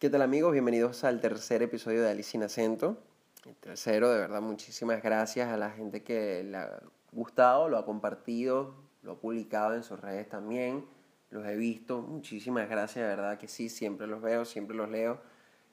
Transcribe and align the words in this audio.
¿Qué 0.00 0.08
tal 0.08 0.22
amigos? 0.22 0.52
Bienvenidos 0.52 1.04
al 1.04 1.20
tercer 1.20 1.62
episodio 1.62 2.00
de 2.00 2.08
Alice 2.08 2.30
sin 2.30 2.42
acento. 2.42 2.96
El 3.44 3.54
tercero, 3.56 4.10
de 4.10 4.18
verdad, 4.18 4.40
muchísimas 4.40 5.02
gracias 5.02 5.50
a 5.50 5.58
la 5.58 5.72
gente 5.72 6.02
que 6.02 6.42
le 6.42 6.56
ha 6.56 6.80
gustado, 7.12 7.68
lo 7.68 7.76
ha 7.76 7.84
compartido, 7.84 8.76
lo 9.02 9.12
ha 9.12 9.20
publicado 9.20 9.74
en 9.74 9.82
sus 9.82 10.00
redes 10.00 10.26
también. 10.26 10.86
Los 11.28 11.46
he 11.46 11.54
visto. 11.54 12.00
Muchísimas 12.00 12.66
gracias, 12.70 13.06
de 13.06 13.14
verdad 13.14 13.36
que 13.36 13.46
sí, 13.46 13.68
siempre 13.68 14.06
los 14.06 14.22
veo, 14.22 14.46
siempre 14.46 14.74
los 14.74 14.88
leo. 14.88 15.20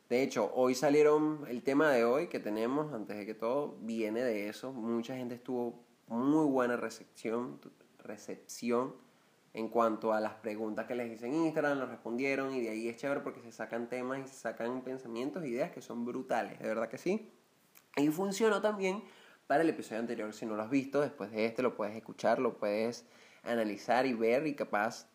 De 0.10 0.22
hecho, 0.22 0.52
hoy 0.54 0.76
salieron, 0.76 1.46
el 1.48 1.64
tema 1.64 1.90
de 1.92 2.04
hoy 2.04 2.28
que 2.28 2.42
tenemos, 2.42 2.94
antes 2.94 3.16
de 3.16 3.26
que 3.26 3.34
todo, 3.34 3.78
viene 3.80 4.26
de 4.26 4.50
eso. 4.50 4.74
Mucha 4.74 5.16
gente 5.16 5.36
estuvo 5.36 5.86
muy 6.08 6.48
buena 6.48 6.76
recepción, 6.76 7.62
recepción 8.00 9.07
en 9.58 9.70
cuanto 9.70 10.14
a 10.14 10.22
las 10.22 10.36
preguntas 10.36 10.86
que 10.86 10.94
les 10.94 11.12
hice 11.12 11.26
en 11.26 11.34
Instagram, 11.34 11.80
lo 11.80 11.88
respondieron 11.88 12.54
y 12.54 12.62
de 12.62 12.70
ahí 12.70 12.88
es 12.90 12.98
chévere 12.98 13.22
porque 13.22 13.42
se 13.42 13.52
sacan 13.52 13.90
temas 13.90 14.20
y 14.20 14.28
se 14.28 14.36
sacan 14.36 14.84
pensamientos, 14.84 15.44
ideas 15.46 15.72
que 15.72 15.82
son 15.82 16.06
brutales, 16.06 16.60
de 16.60 16.68
verdad 16.68 16.88
que 16.88 17.00
sí. 17.00 17.32
Y 17.96 18.08
funcionó 18.10 18.62
también 18.62 19.04
para 19.48 19.64
el 19.64 19.70
episodio 19.70 20.02
anterior, 20.02 20.32
si 20.32 20.46
no 20.46 20.56
lo 20.56 20.62
has 20.62 20.70
visto, 20.70 21.02
después 21.02 21.32
de 21.32 21.46
este 21.46 21.64
lo 21.64 21.76
puedes 21.76 21.96
escuchar, 21.96 22.38
lo 22.38 22.60
puedes 22.60 23.08
analizar 23.42 24.06
y 24.06 24.14
ver 24.14 24.46
y 24.46 24.54
capaz 24.54 25.08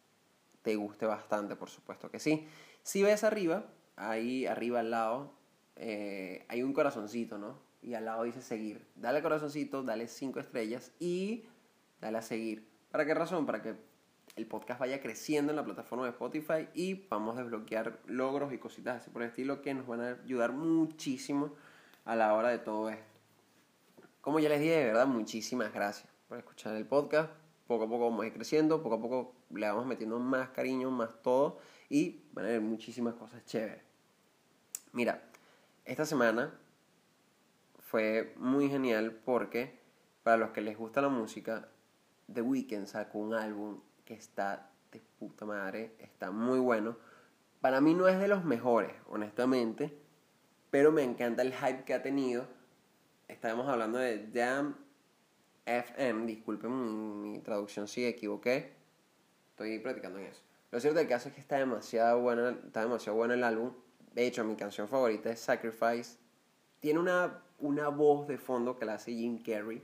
te 0.63 0.75
guste 0.75 1.07
bastante, 1.07 1.55
por 1.55 1.71
supuesto 1.71 2.11
que 2.11 2.19
sí. 2.19 2.49
Si 2.83 3.01
ves 3.01 3.23
arriba, 3.23 3.67
ahí 3.95 4.47
arriba 4.47 4.81
al 4.81 4.91
lado, 4.91 5.35
eh, 5.77 6.47
hay 6.49 6.65
un 6.65 6.73
corazoncito, 6.73 7.39
¿no? 7.39 7.61
Y 7.81 7.95
al 7.95 8.07
lado 8.07 8.25
dice 8.25 8.43
seguir. 8.43 8.89
Dale 8.97 9.23
corazoncito, 9.23 9.85
dale 9.85 10.09
cinco 10.09 10.41
estrellas 10.41 10.91
y 10.99 11.45
dale 12.01 12.19
a 12.19 12.23
seguir. 12.23 12.69
¿Para 12.91 13.07
qué 13.07 13.15
razón? 13.15 13.47
Para 13.47 13.63
que 13.63 13.92
el 14.37 14.47
podcast 14.47 14.81
vaya 14.81 15.01
creciendo 15.01 15.53
en 15.53 15.57
la 15.57 15.65
plataforma 15.65 16.05
de 16.05 16.11
Spotify 16.11 16.69
y 16.75 17.07
vamos 17.09 17.37
a 17.37 17.43
desbloquear 17.43 18.01
logros 18.07 18.53
y 18.53 18.59
cositas 18.59 19.03
así 19.03 19.11
por 19.11 19.23
el 19.23 19.29
estilo 19.29 19.61
que 19.61 19.75
nos 19.75 19.87
van 19.87 20.01
a 20.01 20.09
ayudar 20.25 20.53
muchísimo 20.53 21.55
a 22.05 22.17
la 22.17 22.35
hora 22.35 22.49
de 22.49 22.59
todo 22.59 22.89
esto. 22.89 23.05
Como 24.21 24.41
ya 24.41 24.49
les 24.49 24.61
dije, 24.61 24.77
de 24.77 24.85
verdad, 24.85 25.07
muchísimas 25.07 25.73
gracias 25.73 26.09
por 26.29 26.39
escuchar 26.39 26.75
el 26.77 26.87
podcast. 26.87 27.31
Poco 27.67 27.85
a 27.85 27.89
poco 27.89 28.11
vamos 28.11 28.25
a 28.25 28.27
ir 28.27 28.33
creciendo, 28.33 28.83
poco 28.83 28.97
a 28.97 29.01
poco 29.01 29.35
le 29.51 29.67
vamos 29.67 29.87
metiendo 29.87 30.19
más 30.19 30.51
cariño, 30.51 30.91
más 30.91 31.23
todo 31.23 31.59
y 31.89 32.23
van 32.33 32.47
a 32.47 32.49
haber 32.49 32.61
muchísimas 32.61 33.15
cosas 33.15 33.45
chéveres. 33.45 33.83
Mira, 34.93 35.23
esta 35.85 36.07
semana 36.07 36.59
fue 37.81 38.35
muy 38.37 38.69
genial 38.69 39.13
porque 39.25 39.79
para 40.23 40.37
los 40.37 40.51
que 40.51 40.61
les 40.61 40.77
gusta 40.79 41.03
la 41.03 41.09
música, 41.09 41.69
The 42.33 42.43
Weeknd 42.43 42.87
sacó 42.87 43.19
un 43.19 43.35
álbum 43.35 43.81
que 44.05 44.15
está 44.15 44.71
de 44.91 45.01
puta 45.19 45.45
madre, 45.45 45.95
está 45.99 46.31
muy 46.31 46.59
bueno. 46.59 46.97
Para 47.61 47.81
mí 47.81 47.95
no 47.95 48.09
es 48.09 48.19
de 48.19 48.29
los 48.29 48.45
mejores, 48.45 48.93
honestamente, 49.09 49.97
pero 50.71 50.91
me 50.91 51.03
encanta 51.03 51.43
el 51.43 51.55
hype 51.55 51.85
que 51.85 51.95
ha 51.95 52.03
tenido. 52.03 52.47
Estábamos 53.29 53.69
hablando 53.69 53.99
de 53.99 54.27
Damn 54.29 54.77
FM, 55.65 56.27
disculpen 56.27 57.23
mi, 57.23 57.39
traducción 57.41 57.87
si 57.87 58.05
equivoqué, 58.05 58.73
estoy 59.51 59.79
practicando 59.79 60.19
en 60.19 60.27
eso. 60.27 60.43
Lo 60.71 60.81
cierto 60.81 60.99
del 60.99 61.09
caso 61.09 61.29
es 61.29 61.35
que 61.35 61.41
está 61.41 61.59
demasiado 61.59 62.21
bueno, 62.21 62.49
está 62.49 62.81
demasiado 62.81 63.17
bueno 63.17 63.35
el 63.35 63.45
álbum. 63.45 63.73
De 64.13 64.27
hecho, 64.27 64.45
mi 64.45 64.57
canción 64.57 64.89
favorita 64.89 65.31
es 65.31 65.41
Sacrifice. 65.41 66.19
Tiene 66.81 66.99
una, 66.99 67.43
una 67.59 67.89
voz 67.89 68.27
de 68.27 68.39
fondo 68.39 68.77
que 68.77 68.85
la 68.85 68.95
hace 68.95 69.13
Jim 69.13 69.43
Carrey, 69.43 69.83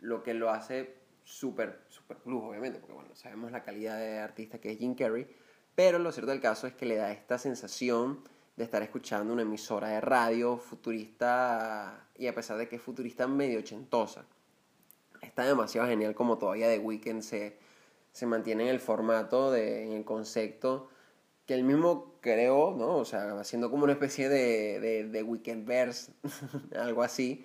lo 0.00 0.22
que 0.22 0.34
lo 0.34 0.50
hace 0.50 0.97
súper, 1.28 1.82
súper 1.88 2.16
plus, 2.16 2.42
obviamente, 2.42 2.78
porque 2.78 2.94
bueno, 2.94 3.14
sabemos 3.14 3.52
la 3.52 3.62
calidad 3.62 3.98
de 3.98 4.18
artista 4.18 4.58
que 4.58 4.72
es 4.72 4.78
Jim 4.78 4.94
Carrey, 4.94 5.26
pero 5.74 5.98
lo 5.98 6.10
cierto 6.10 6.30
del 6.30 6.40
caso 6.40 6.66
es 6.66 6.72
que 6.72 6.86
le 6.86 6.96
da 6.96 7.12
esta 7.12 7.38
sensación 7.38 8.24
de 8.56 8.64
estar 8.64 8.82
escuchando 8.82 9.34
una 9.34 9.42
emisora 9.42 9.88
de 9.88 10.00
radio 10.00 10.56
futurista, 10.56 12.08
y 12.16 12.26
a 12.26 12.34
pesar 12.34 12.56
de 12.56 12.66
que 12.66 12.76
es 12.76 12.82
futurista 12.82 13.26
medio 13.28 13.58
ochentosa, 13.58 14.24
está 15.20 15.44
demasiado 15.44 15.86
genial 15.86 16.14
como 16.14 16.38
todavía 16.38 16.66
The 16.68 16.78
Weeknd 16.78 17.20
se, 17.20 17.58
se 18.10 18.26
mantiene 18.26 18.64
en 18.64 18.70
el 18.70 18.80
formato, 18.80 19.52
de, 19.52 19.84
en 19.84 19.92
el 19.92 20.04
concepto 20.04 20.88
que 21.46 21.54
él 21.54 21.62
mismo 21.62 22.14
creó, 22.20 22.74
¿no? 22.76 22.96
O 22.96 23.04
sea, 23.04 23.38
haciendo 23.38 23.70
como 23.70 23.84
una 23.84 23.92
especie 23.92 24.28
de, 24.28 24.80
de, 24.80 25.04
de 25.04 25.22
Weekend 25.22 25.66
Verse, 25.66 26.12
algo 26.74 27.02
así, 27.02 27.44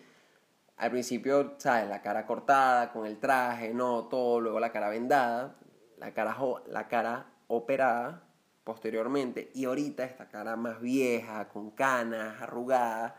al 0.78 0.92
principio, 0.92 1.56
¿sabes? 1.58 1.88
La 1.88 2.02
cara 2.02 2.26
cortada, 2.26 2.92
con 2.92 3.06
el 3.06 3.20
traje, 3.20 3.74
no, 3.74 4.06
todo, 4.06 4.42
luego 4.42 4.60
la 4.60 4.72
cara 4.72 4.90
vendada, 4.90 5.56
la 5.98 6.14
cara, 6.14 6.36
la 6.68 6.88
cara 6.88 7.28
operada 7.48 8.24
posteriormente, 8.64 9.52
y 9.54 9.66
ahorita 9.66 10.06
esta 10.06 10.30
cara 10.30 10.56
más 10.56 10.80
vieja, 10.82 11.50
con 11.50 11.72
canas, 11.72 12.42
arrugada. 12.42 13.16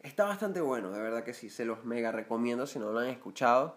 Está 0.00 0.24
bastante 0.24 0.60
bueno, 0.60 0.90
de 0.90 1.00
verdad 1.00 1.24
que 1.24 1.34
sí, 1.34 1.50
se 1.50 1.64
los 1.64 1.84
mega 1.84 2.12
recomiendo 2.12 2.66
si 2.66 2.78
no 2.78 2.92
lo 2.92 2.98
han 2.98 3.08
escuchado. 3.08 3.76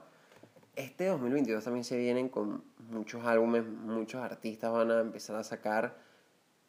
Este 0.75 1.05
2022 1.07 1.63
también 1.63 1.83
se 1.83 1.97
vienen 1.97 2.29
con 2.29 2.63
muchos 2.89 3.25
álbumes, 3.25 3.65
muchos 3.65 4.21
artistas 4.21 4.71
van 4.71 4.91
a 4.91 4.99
empezar 4.99 5.35
a 5.35 5.43
sacar, 5.43 5.97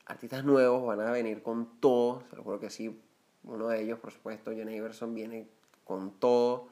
artistas 0.06 0.44
nuevos 0.44 0.84
van 0.84 1.00
a 1.00 1.10
venir 1.10 1.42
con 1.42 1.80
todo, 1.80 2.22
se 2.28 2.36
lo 2.36 2.42
juro 2.42 2.60
que 2.60 2.70
sí. 2.70 3.00
Uno 3.44 3.68
de 3.68 3.82
ellos, 3.82 3.98
por 3.98 4.12
supuesto, 4.12 4.52
John 4.56 4.70
Iverson, 4.70 5.14
viene 5.14 5.48
con 5.84 6.18
todo. 6.18 6.68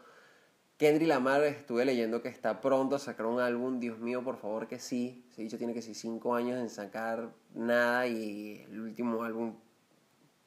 Kendrick 0.76 1.09
Lamar 1.09 1.43
estuve 1.44 1.84
leyendo 1.84 2.22
que 2.22 2.28
está 2.28 2.60
pronto 2.60 2.97
a 2.97 2.98
sacar 2.98 3.26
un 3.26 3.41
álbum, 3.41 3.81
Dios 3.81 3.98
mío, 3.98 4.25
por 4.25 4.38
favor 4.38 4.66
que 4.66 4.78
sí. 4.78 5.26
Se 5.28 5.43
dicho 5.43 5.59
tiene 5.59 5.75
que 5.75 5.82
ser 5.82 5.94
cinco 5.94 6.34
años 6.34 6.59
en 6.59 6.71
sacar 6.71 7.32
nada 7.54 8.06
y 8.06 8.66
el 8.71 8.81
último 8.81 9.22
álbum, 9.22 9.56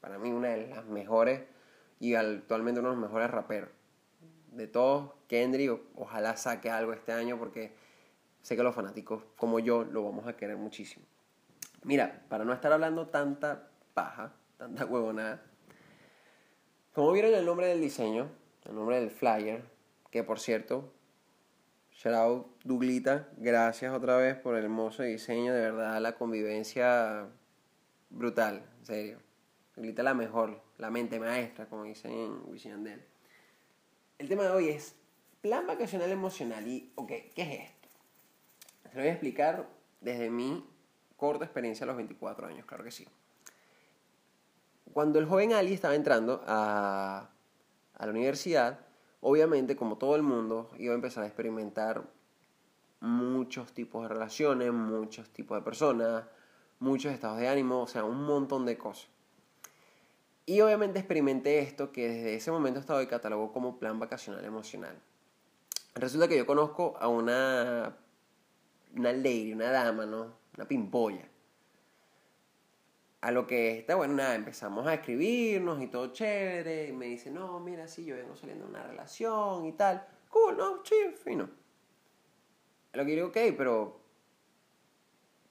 para 0.01 0.18
mí 0.18 0.31
una 0.31 0.50
de 0.50 0.68
las 0.68 0.85
mejores 0.85 1.41
y 2.00 2.16
actualmente 2.16 2.79
uno 2.79 2.90
de 2.90 2.96
los 2.96 3.03
mejores 3.03 3.29
raperos. 3.29 3.69
De 4.51 4.68
todos, 4.68 5.12
Kendrick, 5.28 5.80
ojalá 5.95 6.35
saque 6.35 6.69
algo 6.69 6.94
este 6.94 7.12
año 7.12 7.38
porque 7.38 7.74
sé 8.41 8.56
que 8.56 8.63
los 8.63 8.75
fanáticos 8.75 9.24
como 9.38 9.59
yo 9.59 9.84
lo 9.84 10.03
vamos 10.03 10.28
a 10.28 10.35
querer 10.35 10.57
muchísimo. 10.57 11.06
Mira, 11.84 12.24
para 12.30 12.44
no 12.44 12.53
estar 12.53 12.72
hablando 12.72 13.07
tanta 13.07 13.69
paja, 13.94 14.34
tanta 14.57 14.85
huevonada, 14.85 15.44
como 16.94 17.12
vieron 17.12 17.34
el 17.34 17.45
nombre 17.45 17.68
del 17.68 17.81
diseño, 17.81 18.30
el 18.66 18.75
nombre 18.75 19.00
del 19.00 19.12
flyer, 19.12 19.63
que 20.09 20.24
por 20.24 20.40
cierto, 20.40 20.94
out 22.06 22.47
Duglita, 22.63 23.29
gracias 23.38 23.94
otra 23.94 24.18
vez 24.18 24.35
por 24.35 24.56
el 24.56 24.63
hermoso 24.63 25.03
diseño, 25.03 25.53
de 25.53 25.62
verdad 25.62 26.01
la 26.01 26.16
convivencia 26.16 27.28
brutal, 28.09 28.63
en 28.79 28.85
serio. 28.85 29.19
Duglita 29.75 30.03
la 30.03 30.13
mejor, 30.13 30.62
la 30.78 30.90
mente 30.90 31.19
maestra, 31.19 31.66
como 31.66 31.84
dicen 31.84 32.12
en 32.12 32.41
Wisin 32.46 33.01
El 34.18 34.28
tema 34.28 34.44
de 34.44 34.51
hoy 34.51 34.69
es 34.69 34.95
plan 35.41 35.66
vacacional 35.66 36.12
emocional 36.12 36.68
y, 36.68 36.91
ok, 36.95 37.12
¿qué 37.34 37.41
es 37.41 37.69
esto? 37.69 37.90
Se 38.90 38.95
lo 38.95 39.01
voy 39.01 39.09
a 39.09 39.13
explicar 39.13 39.68
desde 40.01 40.30
mi 40.30 40.66
corta 41.18 41.45
experiencia 41.45 41.85
a 41.85 41.88
los 41.88 41.95
24 41.95 42.47
años, 42.47 42.66
claro 42.66 42.84
que 42.84 42.91
sí. 42.91 43.07
Cuando 44.94 45.19
el 45.19 45.25
joven 45.25 45.53
Ali 45.53 45.74
estaba 45.74 45.95
entrando 45.95 46.44
a 46.45 47.32
a 47.95 48.05
la 48.05 48.11
universidad, 48.11 48.79
obviamente 49.21 49.75
como 49.75 49.97
todo 49.97 50.15
el 50.15 50.23
mundo 50.23 50.69
iba 50.77 50.93
a 50.93 50.95
empezar 50.95 51.23
a 51.23 51.27
experimentar 51.27 52.03
muchos 52.99 53.73
tipos 53.73 54.03
de 54.03 54.09
relaciones, 54.09 54.71
muchos 54.71 55.29
tipos 55.29 55.57
de 55.57 55.63
personas, 55.63 56.23
muchos 56.79 57.13
estados 57.13 57.39
de 57.39 57.47
ánimo, 57.47 57.81
o 57.81 57.87
sea, 57.87 58.03
un 58.03 58.23
montón 58.23 58.65
de 58.65 58.77
cosas. 58.77 59.07
Y 60.45 60.59
obviamente 60.61 60.99
experimenté 60.99 61.59
esto 61.59 61.91
que 61.91 62.09
desde 62.09 62.35
ese 62.35 62.51
momento 62.51 62.79
estaba 62.79 62.99
de 62.99 63.07
catálogo 63.07 63.53
como 63.53 63.79
plan 63.79 63.99
vacacional 63.99 64.43
emocional. 64.43 64.95
Resulta 65.95 66.27
que 66.27 66.37
yo 66.37 66.45
conozco 66.45 66.95
a 66.99 67.07
una, 67.07 67.95
una 68.95 69.13
lady, 69.13 69.53
una 69.53 69.71
dama, 69.71 70.06
¿no? 70.06 70.33
Una 70.56 70.68
pimpolla 70.68 71.32
a 73.23 73.31
lo 73.31 73.47
que 73.47 73.79
está, 73.79 73.95
bueno, 73.95 74.15
nada, 74.15 74.35
empezamos 74.35 74.85
a 74.85 74.95
escribirnos 74.95 75.81
y 75.81 75.87
todo 75.87 76.11
chévere. 76.11 76.89
Y 76.89 76.91
me 76.91 77.05
dice, 77.05 77.31
no, 77.31 77.57
mira, 77.61 77.87
sí, 77.87 78.03
yo 78.03 78.17
vengo 78.17 78.35
saliendo 78.35 78.65
de 78.65 78.71
una 78.71 78.83
relación 78.83 79.65
y 79.65 79.71
tal. 79.71 80.05
Cool, 80.27 80.57
¿no? 80.57 80.83
Sí, 80.83 80.95
fino. 81.23 81.49
A 82.91 82.97
lo 82.97 83.05
que 83.05 83.11
digo, 83.11 83.27
ok, 83.27 83.37
pero. 83.57 83.97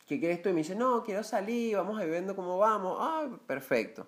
¿Qué 0.06 0.20
quieres 0.20 0.42
tú? 0.42 0.50
Y 0.50 0.52
me 0.52 0.58
dice, 0.58 0.74
no, 0.74 1.02
quiero 1.02 1.24
salir, 1.24 1.76
vamos 1.76 1.98
a 1.98 2.04
ir 2.04 2.34
cómo 2.36 2.58
vamos. 2.58 2.98
Ah, 3.00 3.26
perfecto. 3.46 4.06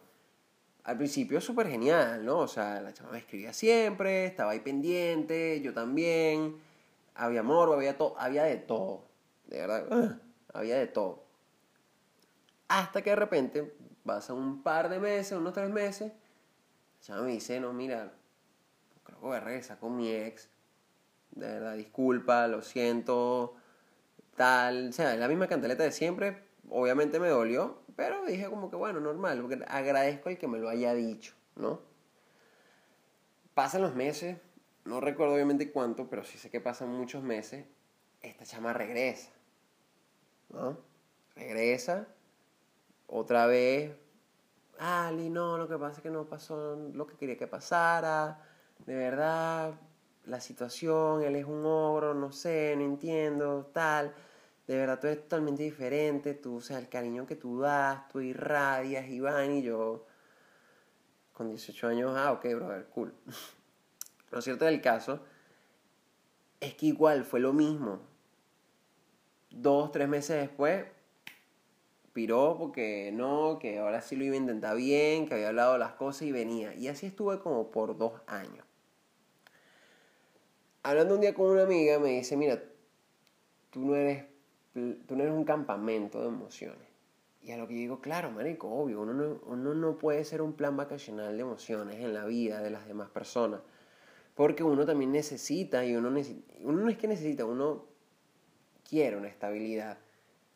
Al 0.83 0.99
principio 0.99 1.41
súper 1.41 1.67
genial, 1.69 2.23
¿no? 2.23 2.41
O 2.41 2.49
sea, 2.49 2.83
la 2.83 2.93
chava 2.93 3.13
me 3.13 3.19
escribía 3.19 3.55
siempre, 3.55 4.27
estaba 4.27 4.51
ahí 4.51 4.61
pendiente, 4.61 5.63
yo 5.63 5.73
también. 5.73 6.61
Había 7.15 7.41
amor, 7.41 7.73
había 7.73 7.97
todo, 7.97 8.15
había 8.19 8.43
de 8.45 8.57
todo. 8.59 9.07
De 9.47 9.57
verdad, 9.61 10.21
había 10.53 10.77
de 10.77 10.87
todo. 10.87 11.24
Hasta 12.69 13.03
que 13.03 13.11
de 13.11 13.17
repente 13.17 13.75
pasa 14.05 14.33
un 14.33 14.63
par 14.63 14.89
de 14.89 14.99
meses, 14.99 15.39
unos 15.39 15.53
tres 15.53 15.71
meses, 15.71 16.13
ya 17.03 17.17
me 17.17 17.33
dice, 17.33 17.61
no, 17.61 17.73
mira, 17.73 18.13
creo 19.05 19.31
que 19.31 19.73
a 19.73 19.77
con 19.77 19.97
mi 19.97 20.11
ex. 20.11 20.49
De 21.33 21.47
verdad, 21.47 21.77
disculpa, 21.77 22.47
lo 22.47 22.63
siento, 22.63 23.57
tal. 24.37 24.89
O 24.91 24.93
sea, 24.93 25.15
la 25.17 25.29
misma 25.29 25.49
cantaleta 25.49 25.83
de 25.83 25.93
siempre. 25.93 26.45
Obviamente 26.71 27.21
me 27.21 27.29
dolió, 27.29 27.83
Pero 27.95 28.25
dije 28.25 28.47
como 28.49 28.71
que 28.71 28.77
bueno, 28.77 29.01
normal, 29.01 29.41
porque 29.43 29.63
agradezco 29.69 30.31
el 30.31 30.39
que 30.39 30.49
me 30.49 30.59
lo 30.59 30.69
haya 30.69 30.95
dicho, 30.95 31.35
¿no? 31.57 31.81
Pasan 33.55 33.83
los 33.83 33.95
meses, 33.95 34.39
no 34.85 35.01
recuerdo 35.01 35.35
obviamente 35.35 35.71
cuánto, 35.71 36.09
pero 36.09 36.25
sí 36.25 36.39
sé 36.39 36.51
que 36.51 36.61
pasan 36.61 36.89
muchos 36.89 37.23
meses, 37.23 37.67
esta 38.23 38.45
chama 38.45 38.73
regresa, 38.73 39.31
¿no? 40.49 40.79
Regresa, 41.37 42.09
otra 43.15 43.47
vez, 43.47 43.93
Ali, 44.81 45.31
no, 45.31 45.57
lo 45.57 45.69
que 45.69 45.79
pasa 45.79 45.99
es 45.99 46.03
que 46.03 46.11
no 46.11 46.25
pasó 46.25 46.77
lo 46.93 47.07
que 47.07 47.17
quería 47.17 47.39
que 47.39 47.47
pasara, 47.47 48.41
de 48.85 48.97
verdad, 48.97 49.75
la 50.25 50.41
situación, 50.41 51.23
él 51.23 51.37
es 51.37 51.45
un 51.45 51.65
ogro, 51.65 52.13
no 52.13 52.33
sé, 52.33 52.75
no 52.77 52.85
entiendo, 52.85 53.71
tal. 53.73 54.13
De 54.67 54.77
verdad, 54.77 54.99
tú 54.99 55.07
eres 55.07 55.23
totalmente 55.23 55.63
diferente, 55.63 56.35
tú, 56.35 56.57
o 56.57 56.61
sea, 56.61 56.79
el 56.79 56.89
cariño 56.89 57.25
que 57.25 57.37
tú 57.37 57.61
das, 57.61 58.09
tú 58.09 58.21
irradias, 58.21 59.09
Iván, 59.09 59.53
y 59.53 59.63
yo, 59.63 60.07
con 61.33 61.49
18 61.49 61.87
años, 61.87 62.15
ah, 62.17 62.33
ok, 62.33 62.45
brother, 62.57 62.87
cool. 62.87 63.15
Lo 64.33 64.43
cierto 64.43 64.65
del 64.65 64.81
caso 64.81 65.21
es 66.61 66.75
que 66.75 66.87
igual 66.87 67.25
fue 67.25 67.39
lo 67.39 67.53
mismo. 67.53 68.01
Dos, 69.51 69.93
tres 69.93 70.09
meses 70.09 70.41
después, 70.41 70.85
piró 72.15 72.57
porque 72.59 73.11
no, 73.13 73.59
que 73.61 73.79
ahora 73.79 74.01
sí 74.01 74.17
lo 74.17 74.25
iba 74.25 74.35
a 74.35 74.39
intentar 74.39 74.77
bien, 74.77 75.27
que 75.27 75.35
había 75.35 75.49
hablado 75.49 75.77
las 75.77 75.93
cosas 75.93 76.23
y 76.23 76.33
venía. 76.33 76.75
Y 76.75 76.89
así 76.89 77.05
estuve 77.05 77.41
como 77.41 77.71
por 77.71 77.99
dos 77.99 78.15
años 78.27 78.65
hablando 80.85 81.15
un 81.15 81.21
día 81.23 81.35
con 81.35 81.51
una 81.51 81.63
amiga, 81.63 81.99
me 81.99 82.11
dice, 82.11 82.37
mira, 82.37 82.63
tú 83.71 83.85
no 83.87 83.97
eres, 83.97 84.27
tú 84.75 85.17
no 85.17 85.23
eres 85.23 85.35
un 85.35 85.45
campamento 85.45 86.21
de 86.21 86.29
emociones. 86.29 86.87
Y 87.43 87.51
a 87.51 87.59
lo 87.59 87.67
que 87.67 87.75
yo 87.75 87.81
digo, 87.81 88.01
claro, 88.01 88.31
marico, 88.31 88.69
obvio, 88.69 89.01
uno 89.01 89.13
no, 89.13 89.41
uno 89.47 89.75
no 89.75 89.99
puede 89.99 90.25
ser 90.25 90.41
un 90.41 90.53
plan 90.53 90.77
vacacional 90.77 91.37
de 91.37 91.43
emociones 91.43 91.97
en 91.97 92.15
la 92.15 92.27
vida 92.27 92.63
de 92.63 92.71
las 92.71 92.87
demás 92.87 93.11
personas. 93.11 93.61
Porque 94.35 94.63
uno 94.63 94.87
también 94.87 95.13
necesita, 95.13 95.85
y 95.85 95.97
uno, 95.97 96.09
uno 96.61 96.81
no 96.81 96.89
es 96.91 96.99
que 96.99 97.09
necesita, 97.09 97.45
uno 97.45 97.87
quiere 98.89 99.17
una 99.17 99.29
estabilidad. 99.29 99.99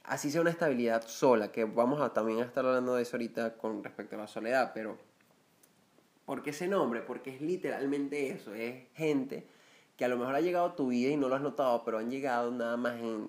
Así 0.08 0.30
sea 0.30 0.40
una 0.40 0.48
estabilidad 0.48 1.06
sola, 1.06 1.52
que 1.52 1.64
vamos 1.64 2.00
a 2.00 2.14
también 2.14 2.40
a 2.40 2.44
estar 2.44 2.64
hablando 2.64 2.94
de 2.94 3.02
eso 3.02 3.16
ahorita 3.16 3.58
con 3.58 3.84
respecto 3.84 4.16
a 4.16 4.20
la 4.20 4.26
soledad, 4.26 4.72
pero 4.72 4.96
¿por 6.24 6.42
qué 6.42 6.48
ese 6.48 6.66
nombre? 6.66 7.02
Porque 7.02 7.34
es 7.34 7.42
literalmente 7.42 8.30
eso, 8.30 8.54
es 8.54 8.88
gente 8.94 9.46
que 9.98 10.06
a 10.06 10.08
lo 10.08 10.16
mejor 10.16 10.34
ha 10.34 10.40
llegado 10.40 10.64
a 10.64 10.76
tu 10.76 10.88
vida 10.88 11.10
y 11.10 11.18
no 11.18 11.28
lo 11.28 11.34
has 11.34 11.42
notado, 11.42 11.84
pero 11.84 11.98
han 11.98 12.10
llegado 12.10 12.50
nada 12.50 12.78
más 12.78 12.98
en 12.98 13.28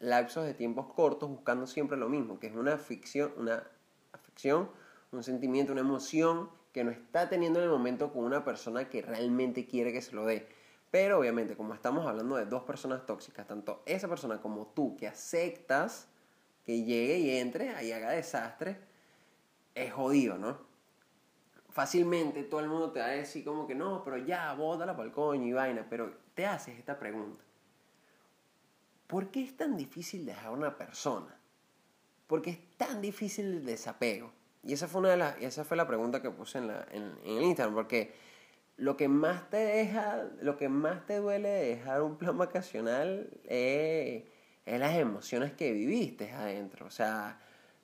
lapsos 0.00 0.46
de 0.46 0.54
tiempos 0.54 0.86
cortos 0.94 1.28
buscando 1.28 1.66
siempre 1.66 1.98
lo 1.98 2.08
mismo, 2.08 2.40
que 2.40 2.46
es 2.46 2.54
una 2.54 2.78
ficción, 2.78 3.30
una 3.36 3.64
afección, 4.12 4.70
un 5.12 5.22
sentimiento, 5.22 5.72
una 5.72 5.82
emoción 5.82 6.48
que 6.72 6.84
no 6.84 6.90
está 6.90 7.28
teniendo 7.28 7.58
en 7.58 7.66
el 7.66 7.70
momento 7.70 8.14
con 8.14 8.24
una 8.24 8.46
persona 8.46 8.88
que 8.88 9.02
realmente 9.02 9.66
quiere 9.66 9.92
que 9.92 10.00
se 10.00 10.14
lo 10.14 10.24
dé. 10.24 10.48
Pero 10.90 11.18
obviamente, 11.18 11.56
como 11.56 11.74
estamos 11.74 12.06
hablando 12.06 12.36
de 12.36 12.46
dos 12.46 12.62
personas 12.62 13.04
tóxicas, 13.04 13.46
tanto 13.46 13.82
esa 13.84 14.08
persona 14.08 14.40
como 14.40 14.68
tú 14.68 14.96
que 14.96 15.06
aceptas 15.06 16.08
que 16.64 16.82
llegue 16.82 17.18
y 17.18 17.38
entre 17.38 17.84
y 17.84 17.92
haga 17.92 18.10
desastre, 18.10 18.78
es 19.74 19.92
jodido, 19.92 20.38
¿no? 20.38 20.68
fácilmente 21.78 22.42
todo 22.42 22.58
el 22.58 22.68
mundo 22.68 22.90
te 22.90 22.98
va 22.98 23.06
a 23.06 23.10
decir 23.10 23.44
como 23.44 23.64
que 23.64 23.74
no, 23.76 24.02
pero 24.02 24.18
ya, 24.18 24.52
bótala 24.54 24.96
para 24.96 25.06
el 25.06 25.12
coño 25.14 25.46
y 25.46 25.52
vaina, 25.52 25.86
pero 25.88 26.12
te 26.34 26.44
haces 26.44 26.76
esta 26.76 26.98
pregunta. 26.98 27.44
¿Por 29.06 29.30
qué 29.30 29.44
es 29.44 29.56
tan 29.56 29.76
difícil 29.76 30.26
dejar 30.26 30.46
a 30.46 30.50
una 30.50 30.76
persona? 30.76 31.38
¿Por 32.26 32.42
qué 32.42 32.50
es 32.50 32.76
tan 32.76 33.00
difícil 33.00 33.46
el 33.46 33.64
desapego? 33.64 34.32
Y 34.64 34.72
esa 34.72 34.88
fue, 34.88 35.02
una 35.02 35.10
de 35.10 35.18
las, 35.18 35.40
esa 35.40 35.64
fue 35.64 35.76
la 35.76 35.86
pregunta 35.86 36.20
que 36.20 36.32
puse 36.32 36.58
en, 36.58 36.66
la, 36.66 36.84
en, 36.90 37.16
el 37.24 37.42
Instagram, 37.42 37.76
porque 37.76 38.12
lo 38.78 38.96
que 38.96 39.08
más 39.08 39.50
te 39.50 39.58
deja, 39.58 40.24
lo 40.40 40.56
que 40.56 40.68
más 40.68 41.04
te 41.04 41.16
duele 41.16 41.48
de 41.48 41.66
dejar 41.76 42.00
un 42.00 42.16
plan 42.16 42.38
vacacional 42.38 43.28
es, 43.44 44.24
es 44.64 44.80
las 44.80 44.96
emociones 44.96 45.52
que 45.52 45.72
viviste 45.72 46.30
adentro. 46.30 46.86
O 46.86 46.90
sea, 46.90 47.40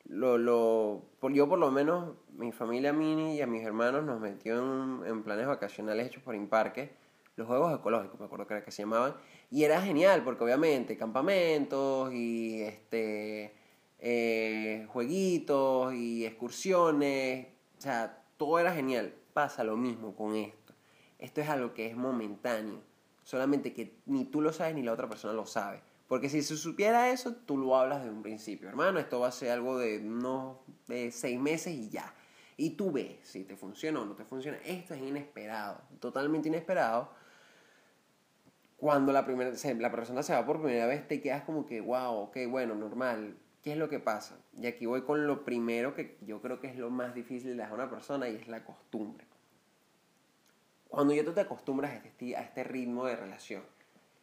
lo, 0.07 0.39
lo, 0.39 1.03
yo 1.33 1.49
por 1.49 1.59
lo 1.59 1.71
menos, 1.71 2.15
mi 2.37 2.53
familia 2.53 2.93
mini 2.93 3.37
y 3.37 3.43
a 3.43 3.47
mis 3.47 3.65
hermanos 3.65 4.05
nos 4.05 4.21
metió 4.21 5.05
en, 5.05 5.23
planes 5.25 5.47
vacacionales 5.49 6.07
hechos 6.07 6.23
por 6.23 6.37
Imparque, 6.37 6.93
los 7.37 7.49
juegos 7.49 7.75
ecológicos, 7.77 8.21
me 8.21 8.27
acuerdo 8.27 8.47
que 8.47 8.55
era 8.55 8.65
que 8.65 8.71
se 8.71 8.83
llamaban, 8.83 9.17
y 9.51 9.65
era 9.65 9.83
genial 9.83 10.23
porque 10.23 10.45
obviamente 10.45 10.97
campamentos 10.97 12.13
y 12.15 12.63
este 12.63 13.53
eh, 13.99 14.87
jueguitos 14.91 15.95
y 15.95 16.25
excursiones, 16.25 17.49
o 17.79 17.81
sea, 17.81 18.23
todo 18.37 18.61
era 18.61 18.73
genial. 18.73 19.15
Pasa 19.33 19.65
lo 19.65 19.77
mismo 19.77 20.15
con 20.15 20.37
esto. 20.37 20.64
Esto 21.25 21.41
es 21.41 21.49
algo 21.49 21.73
que 21.73 21.87
es 21.87 21.97
momentáneo, 21.97 22.83
solamente 23.23 23.73
que 23.73 23.97
ni 24.05 24.27
tú 24.27 24.43
lo 24.43 24.53
sabes 24.53 24.75
ni 24.75 24.83
la 24.83 24.93
otra 24.93 25.09
persona 25.09 25.33
lo 25.33 25.47
sabe. 25.47 25.81
Porque 26.07 26.29
si 26.29 26.43
se 26.43 26.55
supiera 26.55 27.09
eso, 27.09 27.35
tú 27.35 27.57
lo 27.57 27.75
hablas 27.77 28.01
desde 28.01 28.15
un 28.15 28.23
principio. 28.23 28.69
Hermano, 28.69 28.99
esto 28.99 29.21
va 29.21 29.29
a 29.29 29.33
ser 29.33 29.51
algo 29.51 29.79
de 29.79 30.01
unos 30.01 30.59
de 30.87 31.11
seis 31.11 31.41
meses 31.41 31.73
y 31.73 31.89
ya. 31.89 32.13
Y 32.59 32.77
tú 32.77 32.93
ves 32.93 33.17
si 33.23 33.45
te 33.45 33.57
funciona 33.57 34.03
o 34.03 34.05
no 34.05 34.15
te 34.15 34.27
funciona. 34.27 34.59
Esto 34.67 34.93
es 34.93 35.01
inesperado, 35.01 35.81
totalmente 35.99 36.49
inesperado. 36.49 37.09
Cuando 38.77 39.11
la, 39.11 39.25
primera, 39.25 39.51
la 39.79 39.91
persona 39.91 40.23
se 40.23 40.35
va 40.35 40.45
por 40.45 40.61
primera 40.61 40.85
vez, 40.85 41.09
te 41.09 41.23
quedas 41.23 41.45
como 41.45 41.65
que, 41.65 41.81
wow, 41.81 42.17
ok, 42.17 42.37
bueno, 42.51 42.75
normal. 42.75 43.35
¿Qué 43.63 43.73
es 43.73 43.79
lo 43.79 43.89
que 43.89 43.99
pasa? 43.99 44.37
Y 44.61 44.67
aquí 44.67 44.85
voy 44.85 45.05
con 45.05 45.27
lo 45.27 45.43
primero 45.47 45.95
que 45.95 46.19
yo 46.21 46.43
creo 46.43 46.61
que 46.61 46.67
es 46.67 46.77
lo 46.77 46.91
más 46.91 47.15
difícil 47.15 47.53
de 47.53 47.57
dejar 47.57 47.73
a 47.73 47.77
una 47.77 47.91
persona 47.91 48.29
y 48.29 48.37
es 48.37 48.47
la 48.47 48.63
costumbre. 48.63 49.25
Cuando 50.95 51.13
ya 51.13 51.25
tú 51.25 51.33
te 51.33 51.41
acostumbras 51.41 51.91
a 51.91 51.97
este, 51.97 52.37
a 52.37 52.43
este 52.43 52.63
ritmo 52.63 53.07
de 53.07 53.17
relación, 53.17 53.65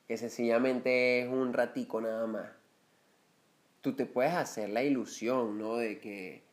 que 0.08 0.16
sencillamente 0.16 1.22
es 1.22 1.28
un 1.28 1.52
ratico 1.52 2.00
nada 2.00 2.26
más, 2.28 2.50
tú 3.82 3.94
te 3.94 4.06
puedes 4.06 4.34
hacer 4.34 4.70
la 4.70 4.82
ilusión, 4.82 5.58
¿no? 5.58 5.76
De 5.76 6.00
que, 6.00 6.44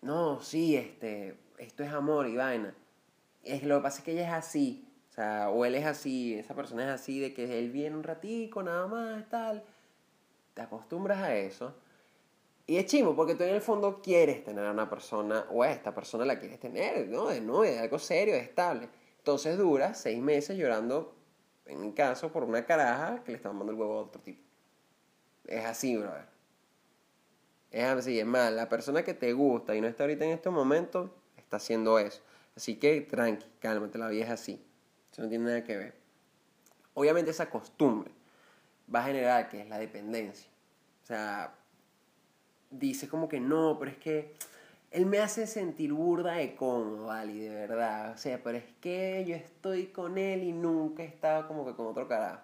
no, 0.00 0.40
sí, 0.40 0.76
este, 0.76 1.36
esto 1.58 1.84
es 1.84 1.92
amor 1.92 2.26
y 2.26 2.34
vaina. 2.34 2.74
Es, 3.44 3.62
lo 3.62 3.76
que 3.76 3.82
pasa 3.82 3.98
es 3.98 4.04
que 4.04 4.12
ella 4.12 4.26
es 4.26 4.32
así, 4.32 4.88
o 5.50 5.64
él 5.64 5.76
es 5.76 5.86
así, 5.86 6.34
esa 6.34 6.54
persona 6.54 6.82
es 6.82 6.90
así, 6.90 7.20
de 7.20 7.32
que 7.32 7.60
él 7.60 7.70
viene 7.70 7.94
un 7.94 8.02
ratico 8.02 8.62
nada 8.64 8.88
más, 8.88 9.28
tal. 9.28 9.62
Te 10.54 10.62
acostumbras 10.62 11.18
a 11.18 11.36
eso. 11.36 11.74
Y 12.66 12.76
es 12.76 12.86
chimo, 12.86 13.14
porque 13.14 13.36
tú 13.36 13.44
en 13.44 13.54
el 13.54 13.60
fondo 13.60 14.00
quieres 14.02 14.42
tener 14.42 14.64
a 14.66 14.72
una 14.72 14.90
persona, 14.90 15.46
o 15.50 15.62
a 15.62 15.70
esta 15.70 15.94
persona 15.94 16.24
la 16.24 16.40
quieres 16.40 16.58
tener, 16.58 17.08
¿no? 17.08 17.28
De 17.28 17.40
nuevo, 17.40 17.62
de 17.62 17.78
algo 17.78 18.00
serio, 18.00 18.34
estable. 18.34 18.88
Entonces 19.22 19.56
dura 19.56 19.94
seis 19.94 20.20
meses 20.20 20.58
llorando 20.58 21.14
en 21.66 21.80
mi 21.80 21.92
caso, 21.92 22.32
por 22.32 22.44
una 22.44 22.64
caraja 22.66 23.22
que 23.24 23.32
le 23.32 23.36
está 23.36 23.48
mandando 23.50 23.72
el 23.72 23.78
huevo 23.78 23.98
a 23.98 24.02
otro 24.02 24.20
tipo. 24.20 24.42
Es 25.46 25.64
así, 25.64 25.96
brother. 25.96 26.26
Es 27.70 27.84
así, 27.84 28.18
es 28.18 28.26
más, 28.26 28.52
la 28.52 28.68
persona 28.68 29.02
que 29.02 29.14
te 29.14 29.32
gusta 29.32 29.74
y 29.74 29.80
no 29.80 29.86
está 29.86 30.04
ahorita 30.04 30.24
en 30.24 30.32
este 30.32 30.50
momento 30.50 31.14
está 31.36 31.56
haciendo 31.56 31.98
eso. 31.98 32.20
Así 32.56 32.76
que 32.76 33.00
tranqui, 33.02 33.46
cálmate, 33.60 33.96
la 33.98 34.08
vida 34.08 34.24
es 34.24 34.30
así. 34.30 34.62
Eso 35.10 35.22
no 35.22 35.28
tiene 35.28 35.44
nada 35.44 35.64
que 35.64 35.76
ver. 35.76 35.94
Obviamente 36.94 37.30
esa 37.30 37.48
costumbre 37.48 38.12
va 38.94 39.00
a 39.00 39.04
generar 39.04 39.48
que 39.48 39.62
es 39.62 39.68
la 39.68 39.78
dependencia. 39.78 40.50
O 41.02 41.06
sea, 41.06 41.54
dice 42.70 43.08
como 43.08 43.28
que 43.28 43.40
no, 43.40 43.78
pero 43.78 43.90
es 43.90 43.98
que 43.98 44.34
él 44.92 45.06
me 45.06 45.18
hace 45.20 45.46
sentir 45.46 45.92
burda 45.92 46.34
de 46.34 46.54
cómodo, 46.54 47.06
¿vale? 47.06 47.34
De 47.34 47.48
verdad. 47.48 48.12
O 48.12 48.18
sea, 48.18 48.42
pero 48.42 48.58
es 48.58 48.64
que 48.80 49.24
yo 49.26 49.34
estoy 49.34 49.86
con 49.86 50.18
él 50.18 50.44
y 50.44 50.52
nunca 50.52 51.02
he 51.02 51.06
estado 51.06 51.48
como 51.48 51.64
que 51.66 51.74
con 51.74 51.86
otro 51.86 52.06
carajo. 52.06 52.42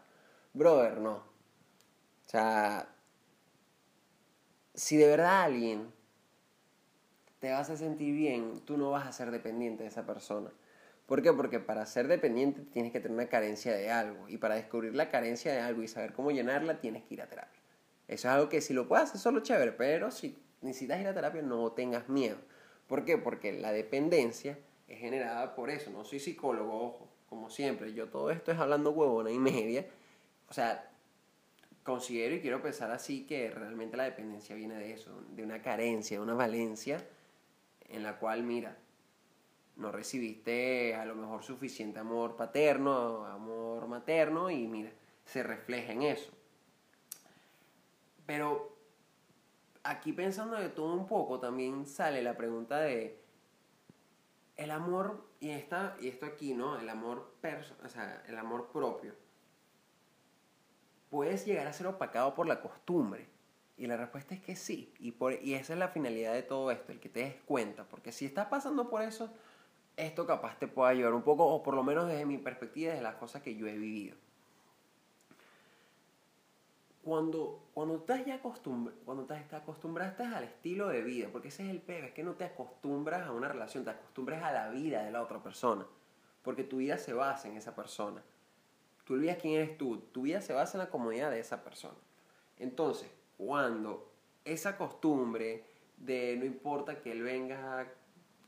Brother, 0.55 0.99
no. 0.99 1.17
O 1.17 2.31
sea, 2.31 2.89
si 4.75 4.97
de 4.97 5.09
verdad 5.09 5.43
alguien 5.43 5.93
te 7.39 7.53
vas 7.53 7.69
a 7.71 7.77
sentir 7.77 8.15
bien, 8.15 8.61
tú 8.65 8.79
no 8.79 8.91
vas 8.91 9.07
a 9.07 9.13
ser 9.13 9.31
dependiente 9.31 9.83
de 9.83 9.91
esa 9.91 10.07
persona. 10.07 10.51
¿Por 11.07 11.23
qué? 11.23 11.33
Porque 11.33 11.61
para 11.61 11.87
ser 11.87 12.09
dependiente 12.09 12.63
tienes 12.63 12.93
que 12.93 13.01
tener 13.01 13.15
una 13.15 13.29
carencia 13.29 13.75
de 13.75 13.91
algo. 13.91 14.29
Y 14.29 14.39
para 14.39 14.55
descubrir 14.57 14.95
la 14.95 15.11
carencia 15.11 15.53
de 15.53 15.61
algo 15.61 15.83
y 15.83 15.89
saber 15.89 16.15
cómo 16.15 16.31
llenarla, 16.31 16.81
tienes 16.81 17.05
que 17.05 17.15
ir 17.15 17.23
a 17.23 17.29
terapia. 17.29 17.61
Eso 18.09 18.29
es 18.29 18.35
algo 18.35 18.49
que 18.49 18.63
si 18.63 18.73
lo 18.73 18.89
puedes 18.89 19.05
hacer 19.05 19.21
solo 19.21 19.41
chévere, 19.41 19.73
pero 19.73 20.11
si 20.11 20.39
necesitas 20.61 21.01
ir 21.01 21.07
a 21.09 21.15
terapia, 21.15 21.43
no 21.43 21.73
tengas 21.73 22.09
miedo. 22.09 22.39
¿Por 22.87 23.05
qué? 23.05 23.19
Porque 23.19 23.53
la 23.53 23.73
dependencia 23.73 24.59
es 24.89 24.99
generada 24.99 25.55
por 25.55 25.71
eso. 25.71 25.91
No 25.91 26.05
soy 26.05 26.21
psicólogo, 26.21 26.83
ojo, 26.83 27.09
como 27.29 27.51
siempre. 27.51 27.93
Yo 27.93 28.09
todo 28.09 28.31
esto 28.31 28.53
es 28.53 28.59
hablando 28.59 28.91
huevona 28.91 29.31
y 29.31 29.39
media. 29.39 29.87
O 30.49 30.55
sea, 30.55 30.91
considero 31.85 32.35
y 32.35 32.41
quiero 32.41 32.63
pensar 32.63 32.91
así 32.91 33.27
que 33.27 33.51
realmente 33.51 33.97
la 33.97 34.05
dependencia 34.05 34.57
viene 34.57 34.77
de 34.77 34.93
eso, 34.93 35.23
de 35.31 35.43
una 35.43 35.63
carencia, 35.63 36.17
de 36.19 36.23
una 36.23 36.35
valencia 36.35 37.03
en 37.89 38.03
la 38.03 38.19
cual, 38.19 38.43
mira, 38.43 38.77
no 39.77 39.93
recibiste 39.93 40.95
a 40.95 41.05
lo 41.05 41.15
mejor 41.15 41.43
suficiente 41.43 41.99
amor 41.99 42.37
paterno, 42.37 43.25
amor 43.27 43.87
materno 43.87 44.51
y 44.51 44.67
mira, 44.67 44.91
se 45.25 45.43
refleja 45.43 45.93
en 45.93 46.03
eso. 46.03 46.31
Pero 48.27 48.78
aquí 49.83 50.13
pensando 50.13 50.57
de 50.57 50.69
todo 50.69 50.95
un 50.95 51.07
poco, 51.07 51.41
también 51.41 51.87
sale 51.87 52.23
la 52.23 52.37
pregunta 52.37 52.81
de 52.81 53.21
el 54.57 54.71
amor, 54.73 55.25
y, 55.41 55.51
esta, 55.51 55.97
y 56.01 56.09
esto 56.09 56.27
aquí, 56.27 56.53
¿no? 56.53 56.79
El 56.79 56.89
amor, 56.89 57.35
perso 57.41 57.75
o 57.85 57.89
sea, 57.89 58.23
el 58.27 58.37
amor 58.37 58.71
propio. 58.73 59.15
Puedes 61.11 61.47
llegar 61.47 61.67
a 61.67 61.73
ser 61.73 61.87
opacado 61.87 62.35
por 62.35 62.47
la 62.47 62.61
costumbre. 62.61 63.29
Y 63.77 63.87
la 63.87 63.97
respuesta 63.97 64.35
es 64.35 64.41
que 64.41 64.57
sí. 64.57 64.93
Y, 64.99 65.13
por, 65.13 65.33
y 65.35 65.55
esa 65.55 65.75
es 65.75 65.79
la 65.79 65.89
finalidad 65.89 66.33
de 66.33 66.43
todo 66.43 66.73
esto, 66.73 66.91
el 66.91 66.99
que 66.99 67.09
te 67.09 67.21
des 67.21 67.37
cuenta. 67.47 67.85
Porque 67.85 68.11
si 68.11 68.27
estás 68.27 68.47
pasando 68.47 68.91
por 68.91 69.03
eso, 69.03 69.33
esto 69.97 70.27
capaz 70.27 70.59
te 70.59 70.67
puede 70.67 70.91
ayudar 70.91 71.15
un 71.15 71.23
poco, 71.23 71.47
o 71.47 71.63
por 71.63 71.75
lo 71.75 71.85
menos 71.85 72.09
desde 72.09 72.27
mi 72.27 72.39
perspectiva, 72.39 72.91
desde 72.91 73.05
las 73.05 73.15
cosas 73.15 73.43
que 73.43 73.55
yo 73.55 73.69
he 73.69 73.79
vivido 73.79 74.17
cuando, 77.09 77.71
cuando 77.73 77.97
estás 77.97 78.27
ya 78.27 78.39
cuando 78.43 79.25
te, 79.25 79.57
acostumbraste 79.57 80.25
al 80.25 80.45
estilo 80.45 80.89
de 80.89 81.01
vida, 81.01 81.29
porque 81.33 81.49
ese 81.49 81.65
es 81.65 81.71
el 81.71 81.81
peor, 81.81 82.05
es 82.05 82.13
que 82.13 82.23
no 82.23 82.35
te 82.35 82.45
acostumbras 82.45 83.27
a 83.27 83.33
una 83.33 83.49
relación, 83.49 83.83
te 83.83 83.91
acostumbras 83.91 84.43
a 84.43 84.53
la 84.53 84.69
vida 84.69 85.03
de 85.03 85.11
la 85.11 85.23
otra 85.23 85.43
persona, 85.43 85.87
porque 86.43 86.65
tu 86.65 86.77
vida 86.77 86.99
se 86.99 87.15
basa 87.15 87.49
en 87.49 87.57
esa 87.57 87.75
persona. 87.75 88.23
Tú 89.05 89.15
olvidas 89.15 89.39
quién 89.41 89.55
eres 89.55 89.79
tú, 89.79 89.97
tu 90.13 90.23
vida 90.23 90.43
se 90.43 90.53
basa 90.53 90.77
en 90.77 90.85
la 90.85 90.91
comodidad 90.91 91.31
de 91.31 91.41
esa 91.41 91.65
persona. 91.65 91.97
Entonces, 92.59 93.09
cuando 93.39 94.13
esa 94.45 94.77
costumbre 94.77 95.65
de 95.97 96.37
no 96.37 96.45
importa 96.45 97.01
que 97.01 97.13
él 97.13 97.23
venga 97.23 97.91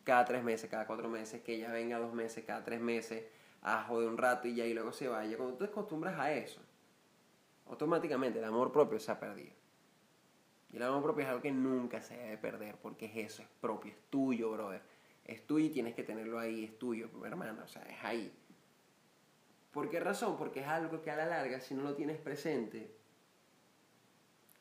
cada 0.05 0.26
tres 0.26 0.45
meses, 0.45 0.69
cada 0.69 0.87
cuatro 0.87 1.09
meses, 1.09 1.40
que 1.40 1.55
ella 1.55 1.73
venga 1.73 1.99
dos 1.99 2.12
meses, 2.12 2.45
cada 2.45 2.62
tres 2.62 2.83
meses, 2.83 3.25
a 3.62 3.85
joder 3.85 4.07
un 4.07 4.19
rato 4.19 4.49
y 4.49 4.55
ya 4.55 4.67
y 4.67 4.75
luego 4.75 4.93
se 4.93 5.09
vaya, 5.09 5.38
cuando 5.38 5.57
tú 5.57 5.64
te 5.64 5.71
acostumbras 5.71 6.19
a 6.19 6.31
eso, 6.33 6.61
automáticamente 7.71 8.39
el 8.39 8.45
amor 8.45 8.73
propio 8.73 8.99
se 8.99 9.12
ha 9.12 9.19
perdido. 9.19 9.55
Y 10.73 10.77
el 10.77 10.83
amor 10.83 11.03
propio 11.03 11.25
es 11.25 11.29
algo 11.29 11.43
que 11.43 11.50
nunca 11.50 12.00
se 12.00 12.17
debe 12.17 12.39
perder, 12.39 12.77
porque 12.77 13.07
es 13.07 13.17
eso, 13.17 13.43
es 13.43 13.49
propio, 13.61 13.93
es 13.93 13.99
tuyo, 14.11 14.50
brother. 14.53 14.83
Es 15.25 15.47
tuyo 15.47 15.67
y 15.67 15.71
tienes 15.71 15.95
que 15.95 16.03
tenerlo 16.03 16.39
ahí, 16.39 16.65
es 16.65 16.79
tuyo, 16.79 17.09
hermano, 17.25 17.62
o 17.65 17.69
sea, 17.69 17.83
es 17.83 18.03
ahí. 18.03 18.33
¿Por 19.73 19.89
qué 19.89 20.00
razón? 20.00 20.37
Porque 20.37 20.61
es 20.61 20.67
algo 20.67 21.00
que 21.03 21.11
a 21.11 21.17
la 21.17 21.27
larga, 21.27 21.61
si 21.61 21.75
no 21.75 21.83
lo 21.83 21.95
tienes 21.95 22.19
presente, 22.19 22.93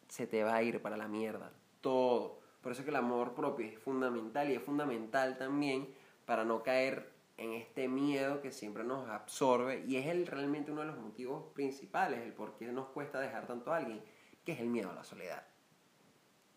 se 0.08 0.28
te 0.28 0.44
va 0.44 0.56
a 0.56 0.64
ir 0.64 0.82
para 0.82 0.98
la 0.98 1.08
mierda. 1.08 1.52
Todo. 1.82 2.40
Por 2.62 2.74
eso 2.74 2.84
que 2.84 2.90
el 2.90 2.96
amor 2.96 3.34
propio 3.34 3.68
es 3.68 3.80
fundamental 3.80 4.50
y 4.50 4.56
es 4.56 4.62
fundamental 4.62 5.38
también 5.38 5.88
para 6.26 6.44
no 6.44 6.62
caer 6.62 7.09
en 7.40 7.54
este 7.54 7.88
miedo 7.88 8.42
que 8.42 8.52
siempre 8.52 8.84
nos 8.84 9.08
absorbe 9.08 9.86
y 9.88 9.96
es 9.96 10.08
el, 10.08 10.28
realmente 10.28 10.72
uno 10.72 10.82
de 10.82 10.88
los 10.88 10.98
motivos 10.98 11.46
principales, 11.54 12.20
el 12.20 12.34
por 12.34 12.58
qué 12.58 12.68
nos 12.68 12.90
cuesta 12.90 13.22
dejar 13.22 13.48
tanto 13.48 13.72
a 13.72 13.78
alguien, 13.78 14.04
que 14.44 14.52
es 14.52 14.60
el 14.60 14.68
miedo 14.68 14.92
a 14.92 14.94
la 14.94 15.06
soledad. 15.06 15.48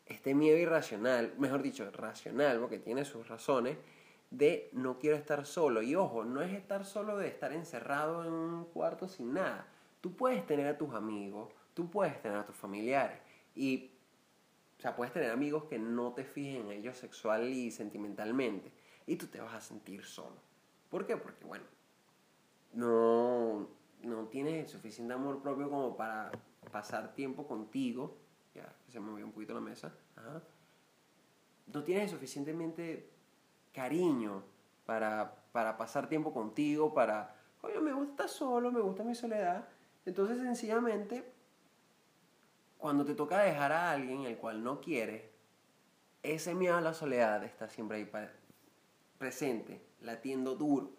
Este 0.07 0.35
miedo 0.35 0.59
irracional, 0.59 1.35
mejor 1.39 1.63
dicho, 1.63 1.89
racional, 1.93 2.59
porque 2.59 2.81
tiene 2.81 3.05
sus 3.05 3.29
razones, 3.29 3.79
de 4.31 4.71
no 4.73 4.99
quiero 4.99 5.17
estar 5.17 5.47
solo. 5.47 5.83
Y 5.83 5.95
ojo, 5.95 6.25
no 6.25 6.43
es 6.43 6.53
estar 6.53 6.85
solo 6.85 7.17
de 7.17 7.29
estar 7.29 7.53
encerrado 7.53 8.25
en 8.25 8.33
un 8.33 8.65
cuarto 8.65 9.07
sin 9.07 9.35
nada. 9.35 9.69
Tú 10.01 10.17
puedes 10.17 10.45
tener 10.47 10.67
a 10.67 10.77
tus 10.77 10.95
amigos, 10.95 11.53
tú 11.75 11.89
puedes 11.91 12.21
tener 12.21 12.39
a 12.39 12.47
tus 12.47 12.57
familiares 12.57 13.21
y, 13.55 13.93
o 14.79 14.83
sea, 14.83 14.97
puedes 14.97 15.13
tener 15.13 15.31
amigos 15.31 15.65
que 15.65 15.79
no 15.79 16.13
te 16.13 16.25
fijen 16.25 16.63
en 16.63 16.73
ellos 16.73 16.97
sexual 16.97 17.49
y 17.49 17.71
sentimentalmente 17.71 18.73
y 19.07 19.15
tú 19.15 19.29
te 19.29 19.41
vas 19.41 19.55
a 19.55 19.61
sentir 19.61 20.05
solo 20.05 20.52
¿Por 20.93 21.07
qué? 21.07 21.17
Porque, 21.17 21.43
bueno, 21.47 21.65
no, 22.75 23.67
no 24.03 24.29
tienes 24.29 24.71
suficiente 24.71 25.15
amor 25.15 25.41
propio 25.41 25.71
como 25.71 25.97
para 25.97 26.31
pasar 26.71 27.15
tiempo 27.15 27.47
contigo. 27.47 28.19
Ya, 28.55 28.71
se 28.91 29.01
me 29.01 29.11
movió 29.11 29.25
un 29.25 29.33
poquito 29.33 29.55
la 29.55 29.63
mesa. 29.63 29.91
No 31.67 31.83
tienes 31.83 32.11
suficientemente 32.11 33.09
cariño 33.73 34.43
para, 34.85 35.35
para 35.51 35.79
pasar 35.79 36.11
tiempo 36.11 36.35
contigo, 36.35 36.93
para, 36.93 37.37
oye, 37.63 37.81
me 37.81 37.95
gusta 37.95 38.29
solo, 38.29 38.71
me 38.71 38.83
gusta 38.83 39.03
mi 39.03 39.15
soledad. 39.15 39.67
Entonces, 40.05 40.37
sencillamente, 40.37 41.33
cuando 42.77 43.07
te 43.07 43.15
toca 43.15 43.39
dejar 43.39 43.73
a 43.73 43.93
alguien 43.93 44.25
el 44.25 44.37
cual 44.37 44.63
no 44.63 44.83
quieres, 44.83 45.23
ese 46.23 46.55
miedo 46.55 46.77
a 46.77 46.83
la 46.83 46.93
soledad 46.93 47.43
está 47.45 47.67
siempre 47.67 47.97
ahí 47.97 48.11
presente 49.17 49.92
latiendo 50.03 50.55
duro. 50.55 50.91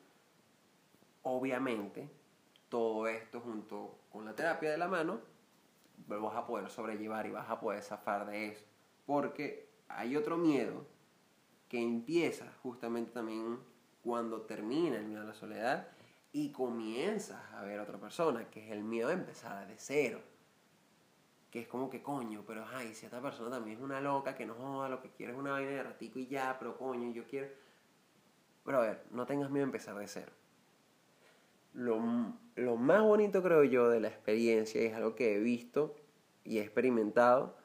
Obviamente, 1.23 2.09
todo 2.69 3.07
esto 3.07 3.39
junto 3.39 3.99
con 4.11 4.25
la 4.25 4.35
terapia 4.35 4.71
de 4.71 4.77
la 4.77 4.87
mano, 4.87 5.21
vas 6.07 6.35
a 6.35 6.45
poder 6.45 6.69
sobrellevar 6.69 7.25
y 7.25 7.31
vas 7.31 7.49
a 7.49 7.59
poder 7.59 7.81
zafar 7.81 8.25
de 8.25 8.49
eso. 8.49 8.65
Porque 9.05 9.69
hay 9.87 10.15
otro 10.15 10.37
miedo 10.37 10.85
que 11.69 11.81
empieza 11.81 12.51
justamente 12.61 13.11
también 13.11 13.59
cuando 14.03 14.41
termina 14.41 14.97
el 14.97 15.05
miedo 15.05 15.21
a 15.21 15.25
la 15.25 15.33
soledad 15.33 15.87
y 16.31 16.51
comienzas 16.51 17.41
a 17.53 17.63
ver 17.63 17.79
otra 17.79 17.99
persona, 17.99 18.49
que 18.49 18.65
es 18.65 18.71
el 18.71 18.83
miedo 18.83 19.09
a 19.09 19.13
empezar 19.13 19.67
de 19.67 19.75
cero. 19.77 20.19
Que 21.51 21.61
es 21.61 21.67
como 21.67 21.89
que 21.89 22.01
coño, 22.01 22.43
pero 22.45 22.65
ay, 22.73 22.95
si 22.95 23.05
esta 23.05 23.21
persona 23.21 23.51
también 23.51 23.77
es 23.77 23.83
una 23.83 24.01
loca 24.01 24.35
que 24.35 24.45
no 24.45 24.55
joda, 24.55 24.89
lo 24.89 25.01
que 25.01 25.11
quiere 25.11 25.33
es 25.33 25.37
una 25.37 25.51
vaina 25.51 25.69
de 25.69 25.83
ratico 25.83 26.17
y 26.17 26.27
ya, 26.27 26.57
pero 26.57 26.75
coño, 26.77 27.11
yo 27.11 27.25
quiero 27.25 27.47
pero 28.65 28.81
ver, 28.81 29.03
no 29.11 29.25
tengas 29.25 29.49
miedo 29.49 29.63
a 29.63 29.67
empezar 29.67 29.95
de 29.97 30.07
cero. 30.07 30.31
Lo, 31.73 31.99
lo 32.55 32.75
más 32.75 33.01
bonito 33.01 33.41
creo 33.41 33.63
yo 33.63 33.89
de 33.89 33.99
la 33.99 34.07
experiencia, 34.07 34.81
y 34.81 34.85
es 34.85 34.93
algo 34.93 35.15
que 35.15 35.35
he 35.35 35.39
visto 35.39 35.95
y 36.43 36.59
he 36.59 36.61
experimentado, 36.61 37.57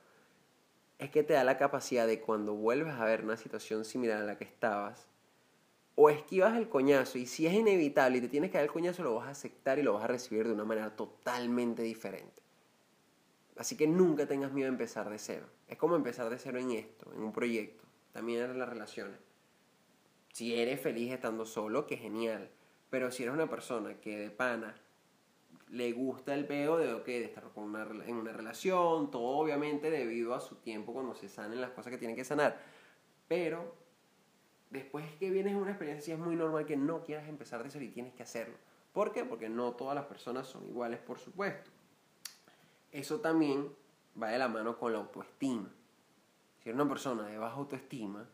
es 0.98 1.10
que 1.10 1.22
te 1.22 1.34
da 1.34 1.44
la 1.44 1.58
capacidad 1.58 2.06
de 2.06 2.20
cuando 2.20 2.54
vuelves 2.54 2.94
a 2.94 3.04
ver 3.04 3.22
una 3.22 3.36
situación 3.36 3.84
similar 3.84 4.22
a 4.22 4.24
la 4.24 4.38
que 4.38 4.44
estabas, 4.44 5.06
o 6.00 6.10
esquivas 6.10 6.56
el 6.56 6.68
coñazo 6.68 7.18
y 7.18 7.26
si 7.26 7.46
es 7.46 7.52
inevitable 7.52 8.18
y 8.18 8.20
te 8.20 8.28
tienes 8.28 8.50
que 8.50 8.58
dar 8.58 8.64
el 8.64 8.72
coñazo, 8.72 9.02
lo 9.02 9.16
vas 9.16 9.26
a 9.26 9.32
aceptar 9.32 9.80
y 9.80 9.82
lo 9.82 9.94
vas 9.94 10.04
a 10.04 10.06
recibir 10.06 10.46
de 10.46 10.54
una 10.54 10.64
manera 10.64 10.94
totalmente 10.94 11.82
diferente. 11.82 12.40
Así 13.56 13.76
que 13.76 13.88
nunca 13.88 14.26
tengas 14.26 14.52
miedo 14.52 14.68
a 14.68 14.72
empezar 14.72 15.10
de 15.10 15.18
cero. 15.18 15.46
Es 15.66 15.76
como 15.76 15.96
empezar 15.96 16.30
de 16.30 16.38
cero 16.38 16.60
en 16.60 16.70
esto, 16.70 17.12
en 17.12 17.22
un 17.24 17.32
proyecto, 17.32 17.82
también 18.12 18.44
en 18.44 18.58
las 18.60 18.68
relaciones. 18.68 19.18
Si 20.38 20.54
eres 20.54 20.80
feliz 20.80 21.12
estando 21.12 21.44
solo, 21.44 21.84
que 21.84 21.96
genial. 21.96 22.48
Pero 22.90 23.10
si 23.10 23.24
eres 23.24 23.34
una 23.34 23.50
persona 23.50 24.00
que 24.00 24.16
de 24.16 24.30
pana 24.30 24.72
le 25.68 25.90
gusta 25.90 26.32
el 26.32 26.46
peo 26.46 26.76
de, 26.76 26.94
okay, 26.94 27.18
de 27.18 27.24
estar 27.24 27.42
con 27.52 27.64
una, 27.64 27.82
en 28.06 28.14
una 28.14 28.32
relación, 28.32 29.10
todo 29.10 29.36
obviamente 29.36 29.90
debido 29.90 30.36
a 30.36 30.40
su 30.40 30.54
tiempo 30.54 30.92
cuando 30.92 31.16
se 31.16 31.28
sanen 31.28 31.60
las 31.60 31.72
cosas 31.72 31.90
que 31.90 31.98
tienen 31.98 32.16
que 32.16 32.22
sanar. 32.22 32.56
Pero 33.26 33.74
después 34.70 35.12
que 35.16 35.28
vienes 35.28 35.54
en 35.54 35.58
una 35.58 35.72
experiencia 35.72 36.14
es 36.14 36.20
muy 36.20 36.36
normal 36.36 36.66
que 36.66 36.76
no 36.76 37.02
quieras 37.02 37.28
empezar 37.28 37.64
de 37.64 37.70
cero 37.70 37.84
y 37.84 37.88
tienes 37.88 38.14
que 38.14 38.22
hacerlo. 38.22 38.54
¿Por 38.92 39.10
qué? 39.10 39.24
Porque 39.24 39.48
no 39.48 39.72
todas 39.72 39.96
las 39.96 40.04
personas 40.04 40.46
son 40.46 40.64
iguales, 40.68 41.00
por 41.00 41.18
supuesto. 41.18 41.68
Eso 42.92 43.18
también 43.18 43.74
va 44.22 44.28
de 44.28 44.38
la 44.38 44.46
mano 44.46 44.78
con 44.78 44.92
la 44.92 45.00
autoestima. 45.00 45.68
Si 46.62 46.68
eres 46.68 46.80
una 46.80 46.88
persona 46.88 47.26
de 47.26 47.38
baja 47.38 47.56
autoestima, 47.56 48.28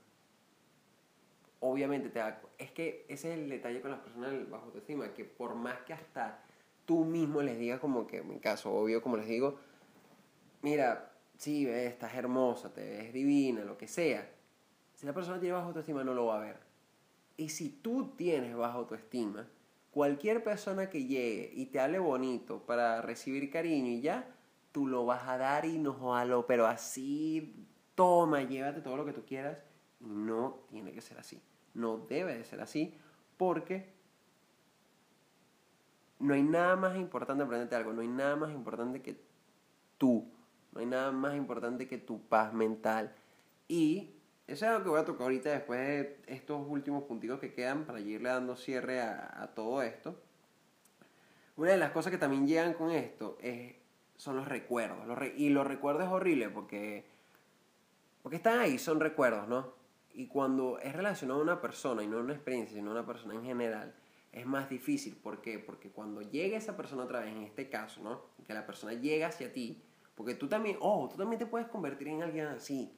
obviamente 1.70 2.10
te. 2.10 2.20
Es 2.58 2.70
que 2.72 3.06
ese 3.08 3.32
es 3.32 3.38
el 3.38 3.48
detalle 3.48 3.80
con 3.80 3.90
las 3.90 4.00
personas 4.00 4.32
bajo 4.50 4.66
autoestima, 4.66 5.12
que 5.12 5.24
por 5.24 5.54
más 5.54 5.78
que 5.80 5.92
hasta 5.92 6.42
tú 6.84 7.04
mismo 7.04 7.42
les 7.42 7.58
digas 7.58 7.80
como 7.80 8.06
que, 8.06 8.18
en 8.18 8.28
mi 8.28 8.38
caso, 8.38 8.72
obvio, 8.72 9.02
como 9.02 9.16
les 9.16 9.26
digo, 9.26 9.58
mira, 10.62 11.12
sí, 11.38 11.64
ves, 11.64 11.92
estás 11.92 12.14
hermosa, 12.14 12.72
te 12.72 12.82
ves 12.82 13.12
divina, 13.12 13.64
lo 13.64 13.78
que 13.78 13.88
sea. 13.88 14.30
Si 14.94 15.06
la 15.06 15.12
persona 15.12 15.40
tiene 15.40 15.54
baja 15.54 15.66
autoestima 15.66 16.04
no 16.04 16.14
lo 16.14 16.26
va 16.26 16.36
a 16.36 16.40
ver. 16.40 16.56
Y 17.36 17.48
si 17.48 17.68
tú 17.68 18.14
tienes 18.16 18.54
baja 18.54 18.74
autoestima, 18.74 19.48
cualquier 19.90 20.44
persona 20.44 20.90
que 20.90 21.06
llegue 21.06 21.50
y 21.54 21.66
te 21.66 21.80
hable 21.80 21.98
bonito 21.98 22.64
para 22.66 23.02
recibir 23.02 23.50
cariño 23.50 23.90
y 23.90 24.02
ya, 24.02 24.28
tú 24.70 24.86
lo 24.86 25.06
vas 25.06 25.26
a 25.28 25.38
dar 25.38 25.64
y 25.64 25.78
no 25.78 26.24
lo, 26.26 26.46
pero 26.46 26.66
así, 26.66 27.66
toma, 27.94 28.42
llévate 28.42 28.82
todo 28.82 28.96
lo 28.96 29.04
que 29.04 29.12
tú 29.12 29.24
quieras. 29.24 29.58
No 30.00 30.60
tiene 30.68 30.92
que 30.92 31.00
ser 31.00 31.18
así. 31.18 31.40
No 31.74 31.98
debe 31.98 32.36
de 32.36 32.44
ser 32.44 32.60
así 32.60 32.96
porque 33.36 33.92
no 36.18 36.34
hay 36.34 36.42
nada 36.42 36.76
más 36.76 36.96
importante, 36.96 37.44
aprenderte 37.44 37.76
algo, 37.76 37.92
no 37.92 38.00
hay 38.00 38.08
nada 38.08 38.36
más 38.36 38.50
importante 38.52 39.02
que 39.02 39.20
tú, 39.98 40.26
no 40.72 40.80
hay 40.80 40.86
nada 40.86 41.12
más 41.12 41.36
importante 41.36 41.86
que 41.86 41.98
tu 41.98 42.20
paz 42.28 42.52
mental. 42.52 43.14
Y 43.68 44.14
eso 44.46 44.64
es 44.64 44.70
algo 44.70 44.84
que 44.84 44.90
voy 44.90 45.00
a 45.00 45.04
tocar 45.04 45.22
ahorita 45.22 45.50
después 45.50 45.80
de 45.80 46.22
estos 46.26 46.66
últimos 46.66 47.04
puntitos 47.04 47.40
que 47.40 47.52
quedan 47.52 47.84
para 47.84 48.00
irle 48.00 48.28
dando 48.28 48.56
cierre 48.56 49.00
a, 49.00 49.52
todo 49.54 49.82
esto. 49.82 50.18
Una 51.56 51.70
de 51.70 51.76
las 51.76 51.92
cosas 51.92 52.10
que 52.10 52.18
también 52.18 52.46
llegan 52.46 52.74
con 52.74 52.90
esto 52.90 53.38
es, 53.40 53.74
son 54.16 54.36
los 54.36 54.48
recuerdos. 54.48 55.06
y 55.36 55.50
los 55.50 55.66
recuerdos 55.66 56.04
es 56.04 56.10
horrible 56.10 56.48
porque, 56.50 57.04
porque 58.22 58.36
están 58.36 58.60
ahí, 58.60 58.78
son 58.78 59.00
recuerdos, 59.00 59.48
¿no? 59.48 59.83
Y 60.14 60.28
cuando 60.28 60.78
es 60.78 60.94
relacionado 60.94 61.40
a 61.40 61.42
una 61.42 61.60
persona 61.60 62.02
y 62.02 62.06
no 62.06 62.18
a 62.18 62.20
una 62.20 62.34
experiencia, 62.34 62.76
sino 62.76 62.90
a 62.90 62.94
una 62.94 63.06
persona 63.06 63.34
en 63.34 63.44
general, 63.44 63.94
es 64.32 64.46
más 64.46 64.70
difícil. 64.70 65.16
¿Por 65.16 65.40
qué? 65.40 65.58
Porque 65.58 65.90
cuando 65.90 66.22
llega 66.22 66.56
esa 66.56 66.76
persona 66.76 67.04
otra 67.04 67.20
vez, 67.20 67.34
en 67.34 67.42
este 67.42 67.68
caso, 67.68 68.00
¿no? 68.02 68.22
Que 68.46 68.54
la 68.54 68.64
persona 68.64 68.94
llega 68.94 69.26
hacia 69.26 69.52
ti, 69.52 69.82
porque 70.14 70.34
tú 70.34 70.48
también, 70.48 70.76
oh, 70.80 71.08
tú 71.10 71.16
también 71.16 71.38
te 71.38 71.46
puedes 71.46 71.68
convertir 71.68 72.08
en 72.08 72.22
alguien 72.22 72.46
así. 72.46 72.92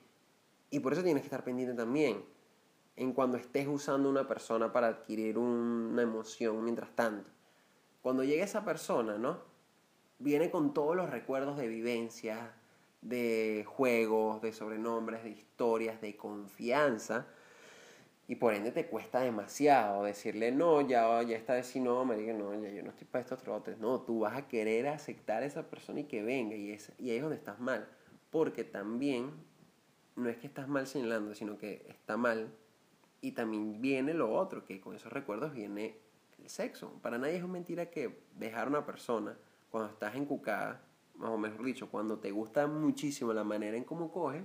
Y 0.70 0.80
por 0.80 0.92
eso 0.92 1.02
tienes 1.02 1.22
que 1.22 1.26
estar 1.26 1.44
pendiente 1.44 1.74
también 1.74 2.22
en 2.96 3.12
cuando 3.12 3.36
estés 3.36 3.66
usando 3.66 4.08
una 4.08 4.26
persona 4.26 4.72
para 4.72 4.88
adquirir 4.88 5.38
una 5.38 6.02
emoción 6.02 6.62
mientras 6.64 6.94
tanto. 6.94 7.30
Cuando 8.02 8.24
llegue 8.24 8.42
esa 8.42 8.64
persona, 8.64 9.18
¿no? 9.18 9.40
Viene 10.18 10.50
con 10.50 10.72
todos 10.72 10.96
los 10.96 11.10
recuerdos 11.10 11.58
de 11.58 11.68
vivencias, 11.68 12.50
de 13.02 13.64
juegos, 13.66 14.42
de 14.42 14.52
sobrenombres, 14.52 15.22
de 15.24 15.30
historias, 15.30 16.00
de 16.00 16.16
confianza. 16.16 17.26
Y 18.28 18.36
por 18.36 18.54
ende 18.54 18.72
te 18.72 18.86
cuesta 18.86 19.20
demasiado 19.20 20.02
decirle, 20.02 20.50
no, 20.50 20.80
ya, 20.80 21.22
ya 21.22 21.36
esta 21.36 21.54
vez 21.54 21.66
si 21.66 21.78
no, 21.78 22.04
me 22.04 22.16
diga, 22.16 22.32
no, 22.32 22.52
ya 22.60 22.70
yo 22.70 22.82
no 22.82 22.90
estoy 22.90 23.06
para 23.06 23.22
estos 23.22 23.40
trotes. 23.42 23.78
No, 23.78 24.00
tú 24.00 24.20
vas 24.20 24.36
a 24.36 24.48
querer 24.48 24.88
aceptar 24.88 25.42
a 25.42 25.46
esa 25.46 25.70
persona 25.70 26.00
y 26.00 26.04
que 26.04 26.22
venga. 26.22 26.56
Y, 26.56 26.72
es, 26.72 26.92
y 26.98 27.10
ahí 27.10 27.16
es 27.16 27.22
donde 27.22 27.36
estás 27.36 27.60
mal. 27.60 27.88
Porque 28.30 28.64
también 28.64 29.30
no 30.16 30.28
es 30.28 30.38
que 30.38 30.48
estás 30.48 30.66
mal 30.66 30.86
señalando, 30.88 31.34
sino 31.34 31.56
que 31.56 31.86
está 31.88 32.16
mal. 32.16 32.52
Y 33.20 33.32
también 33.32 33.80
viene 33.80 34.12
lo 34.12 34.32
otro, 34.32 34.64
que 34.64 34.80
con 34.80 34.96
esos 34.96 35.12
recuerdos 35.12 35.52
viene 35.52 35.96
el 36.42 36.50
sexo. 36.50 36.92
Para 37.02 37.18
nadie 37.18 37.36
es 37.36 37.46
mentira 37.46 37.90
que 37.90 38.18
dejar 38.34 38.66
a 38.66 38.70
una 38.70 38.86
persona 38.86 39.38
cuando 39.70 39.92
estás 39.92 40.16
encucada, 40.16 40.82
más 41.18 41.30
o 41.30 41.38
mejor 41.38 41.64
dicho, 41.64 41.90
cuando 41.90 42.18
te 42.18 42.30
gusta 42.30 42.66
muchísimo 42.66 43.32
la 43.32 43.44
manera 43.44 43.76
en 43.76 43.84
cómo 43.84 44.10
coge, 44.12 44.44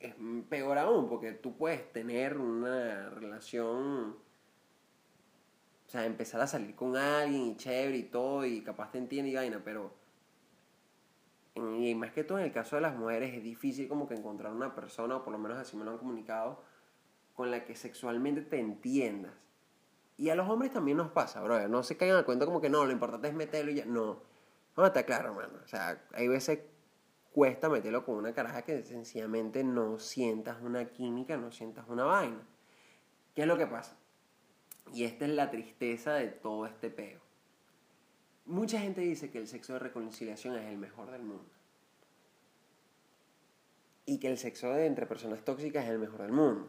es 0.00 0.14
peor 0.48 0.78
aún, 0.78 1.08
porque 1.08 1.32
tú 1.32 1.56
puedes 1.56 1.92
tener 1.92 2.38
una 2.38 3.10
relación, 3.10 4.16
o 5.86 5.88
sea, 5.88 6.04
empezar 6.06 6.40
a 6.40 6.46
salir 6.46 6.74
con 6.74 6.96
alguien 6.96 7.42
y 7.46 7.56
chévere 7.56 7.98
y 7.98 8.02
todo, 8.04 8.44
y 8.44 8.62
capaz 8.62 8.92
te 8.92 8.98
entiende 8.98 9.30
y 9.30 9.34
vaina, 9.34 9.60
pero 9.64 9.92
y 11.54 11.94
más 11.94 12.12
que 12.12 12.24
todo 12.24 12.38
en 12.38 12.44
el 12.44 12.52
caso 12.52 12.76
de 12.76 12.82
las 12.82 12.96
mujeres 12.96 13.34
es 13.34 13.42
difícil 13.42 13.86
como 13.86 14.08
que 14.08 14.14
encontrar 14.14 14.52
una 14.52 14.74
persona, 14.74 15.16
o 15.16 15.24
por 15.24 15.32
lo 15.32 15.38
menos 15.38 15.58
así 15.58 15.76
me 15.76 15.84
lo 15.84 15.90
han 15.90 15.98
comunicado, 15.98 16.62
con 17.34 17.50
la 17.50 17.64
que 17.64 17.74
sexualmente 17.74 18.42
te 18.42 18.58
entiendas. 18.58 19.32
Y 20.16 20.30
a 20.30 20.34
los 20.34 20.48
hombres 20.48 20.72
también 20.72 20.96
nos 20.96 21.10
pasa, 21.10 21.42
bro. 21.42 21.66
No 21.68 21.82
se 21.82 21.96
caigan 21.96 22.18
al 22.18 22.24
cuento 22.24 22.46
como 22.46 22.60
que 22.60 22.68
no, 22.68 22.84
lo 22.84 22.92
importante 22.92 23.28
es 23.28 23.34
meterlo 23.34 23.70
y 23.70 23.76
ya. 23.76 23.84
No. 23.86 24.20
No, 24.76 24.86
está 24.86 25.04
claro, 25.04 25.30
hermano. 25.30 25.60
O 25.64 25.68
sea, 25.68 26.02
hay 26.12 26.28
veces 26.28 26.60
cuesta 27.32 27.68
meterlo 27.68 28.04
con 28.04 28.16
una 28.16 28.34
caraja 28.34 28.62
que 28.62 28.82
sencillamente 28.82 29.64
no 29.64 29.98
sientas 29.98 30.60
una 30.62 30.86
química, 30.86 31.36
no 31.36 31.50
sientas 31.50 31.86
una 31.88 32.04
vaina. 32.04 32.46
¿Qué 33.34 33.42
es 33.42 33.48
lo 33.48 33.56
que 33.56 33.66
pasa? 33.66 33.96
Y 34.92 35.04
esta 35.04 35.24
es 35.24 35.30
la 35.30 35.50
tristeza 35.50 36.14
de 36.14 36.28
todo 36.28 36.66
este 36.66 36.90
peo. 36.90 37.20
Mucha 38.44 38.80
gente 38.80 39.00
dice 39.00 39.30
que 39.30 39.38
el 39.38 39.46
sexo 39.46 39.74
de 39.74 39.78
reconciliación 39.78 40.56
es 40.56 40.66
el 40.66 40.76
mejor 40.76 41.10
del 41.10 41.22
mundo. 41.22 41.50
Y 44.04 44.18
que 44.18 44.28
el 44.28 44.36
sexo 44.36 44.70
de 44.70 44.86
entre 44.86 45.06
personas 45.06 45.44
tóxicas 45.44 45.84
es 45.84 45.90
el 45.90 45.98
mejor 45.98 46.22
del 46.22 46.32
mundo. 46.32 46.68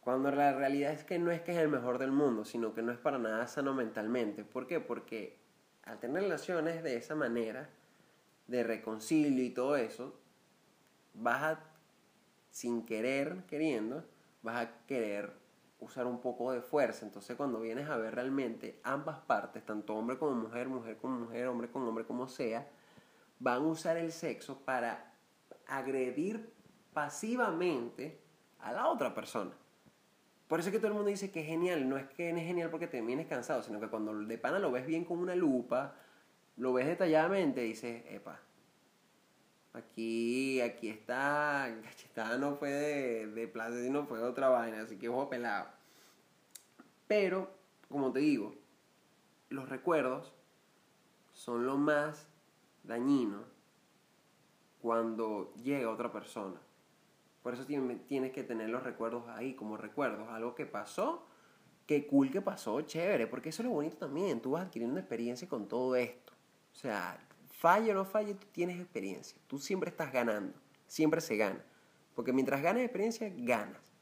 Cuando 0.00 0.30
la 0.30 0.52
realidad 0.52 0.92
es 0.92 1.02
que 1.02 1.18
no 1.18 1.30
es 1.30 1.40
que 1.40 1.52
es 1.52 1.58
el 1.58 1.68
mejor 1.68 1.98
del 1.98 2.12
mundo, 2.12 2.44
sino 2.44 2.74
que 2.74 2.82
no 2.82 2.92
es 2.92 2.98
para 2.98 3.18
nada 3.18 3.46
sano 3.46 3.72
mentalmente. 3.72 4.44
¿Por 4.44 4.66
qué? 4.66 4.78
Porque 4.78 5.38
al 5.84 5.98
tener 5.98 6.22
relaciones 6.22 6.82
de 6.82 6.96
esa 6.96 7.14
manera, 7.14 7.68
de 8.46 8.62
reconcilio 8.62 9.42
y 9.42 9.50
todo 9.50 9.76
eso, 9.76 10.18
vas 11.14 11.42
a, 11.42 11.60
sin 12.50 12.84
querer, 12.84 13.44
queriendo, 13.46 14.04
vas 14.42 14.66
a 14.66 14.86
querer 14.86 15.32
usar 15.80 16.06
un 16.06 16.20
poco 16.20 16.52
de 16.52 16.62
fuerza. 16.62 17.04
Entonces 17.04 17.36
cuando 17.36 17.60
vienes 17.60 17.88
a 17.88 17.96
ver 17.96 18.14
realmente 18.14 18.80
ambas 18.82 19.18
partes, 19.20 19.64
tanto 19.64 19.94
hombre 19.94 20.18
como 20.18 20.32
mujer, 20.32 20.68
mujer 20.68 20.96
como 20.96 21.20
mujer, 21.20 21.48
hombre 21.48 21.70
con 21.70 21.82
hombre, 21.86 22.04
como 22.04 22.28
sea, 22.28 22.68
van 23.38 23.62
a 23.62 23.66
usar 23.66 23.96
el 23.96 24.12
sexo 24.12 24.60
para 24.64 25.12
agredir 25.66 26.52
pasivamente 26.92 28.20
a 28.60 28.72
la 28.72 28.88
otra 28.88 29.14
persona. 29.14 29.52
Por 30.54 30.60
eso 30.60 30.68
es 30.68 30.72
que 30.72 30.78
todo 30.78 30.92
el 30.92 30.94
mundo 30.94 31.10
dice 31.10 31.32
que 31.32 31.40
es 31.40 31.48
genial. 31.48 31.88
No 31.88 31.96
es 31.96 32.06
que 32.10 32.30
es 32.30 32.36
genial 32.36 32.70
porque 32.70 32.86
te 32.86 33.02
vienes 33.02 33.26
cansado, 33.26 33.64
sino 33.64 33.80
que 33.80 33.88
cuando 33.88 34.14
de 34.14 34.38
pana 34.38 34.60
lo 34.60 34.70
ves 34.70 34.86
bien 34.86 35.04
con 35.04 35.18
una 35.18 35.34
lupa, 35.34 35.96
lo 36.58 36.72
ves 36.72 36.86
detalladamente, 36.86 37.62
dices, 37.62 38.04
epa, 38.08 38.38
aquí, 39.72 40.60
aquí 40.60 40.90
está, 40.90 41.76
cachetada 41.82 42.38
no 42.38 42.54
fue 42.54 42.70
de, 42.70 43.26
de 43.26 43.48
plaza, 43.48 43.82
sino 43.82 44.06
fue 44.06 44.22
otra 44.22 44.48
vaina, 44.48 44.82
así 44.82 44.96
que 44.96 45.08
ojo 45.08 45.28
pelado. 45.28 45.66
Pero, 47.08 47.50
como 47.88 48.12
te 48.12 48.20
digo, 48.20 48.54
los 49.48 49.68
recuerdos 49.68 50.32
son 51.32 51.66
lo 51.66 51.78
más 51.78 52.28
dañino 52.84 53.42
cuando 54.80 55.52
llega 55.64 55.90
otra 55.90 56.12
persona. 56.12 56.60
Por 57.44 57.52
eso 57.52 57.66
tienes 57.66 58.32
que 58.32 58.42
tener 58.42 58.70
los 58.70 58.82
recuerdos 58.84 59.28
ahí 59.28 59.52
como 59.52 59.76
recuerdos. 59.76 60.30
Algo 60.30 60.54
que 60.54 60.64
pasó, 60.64 61.26
qué 61.86 62.06
cool 62.06 62.30
que 62.30 62.40
pasó, 62.40 62.80
chévere, 62.80 63.26
porque 63.26 63.50
eso 63.50 63.60
es 63.60 63.68
lo 63.68 63.74
bonito 63.74 63.98
también. 63.98 64.40
Tú 64.40 64.52
vas 64.52 64.64
adquiriendo 64.64 64.98
experiencia 64.98 65.46
con 65.46 65.68
todo 65.68 65.94
esto. 65.94 66.32
O 66.72 66.74
sea, 66.74 67.18
falle 67.52 67.92
o 67.92 67.94
no 67.94 68.06
falle, 68.06 68.32
tú 68.32 68.46
tienes 68.50 68.80
experiencia. 68.80 69.38
Tú 69.46 69.58
siempre 69.58 69.90
estás 69.90 70.10
ganando. 70.10 70.58
Siempre 70.86 71.20
se 71.20 71.36
gana. 71.36 71.62
Porque 72.14 72.32
mientras 72.32 72.62
ganes 72.62 72.82
experiencia, 72.82 73.30
ganas. 73.36 73.92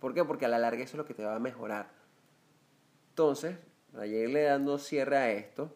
¿Por 0.00 0.14
qué? 0.14 0.24
Porque 0.24 0.46
a 0.46 0.48
la 0.48 0.58
larga 0.58 0.82
eso 0.82 0.96
es 0.96 0.98
lo 0.98 1.04
que 1.04 1.12
te 1.12 1.22
va 1.22 1.36
a 1.36 1.38
mejorar. 1.38 1.90
Entonces, 3.10 3.58
ayer 3.94 4.30
le 4.30 4.44
dando 4.44 4.78
cierre 4.78 5.18
a 5.18 5.30
esto. 5.32 5.70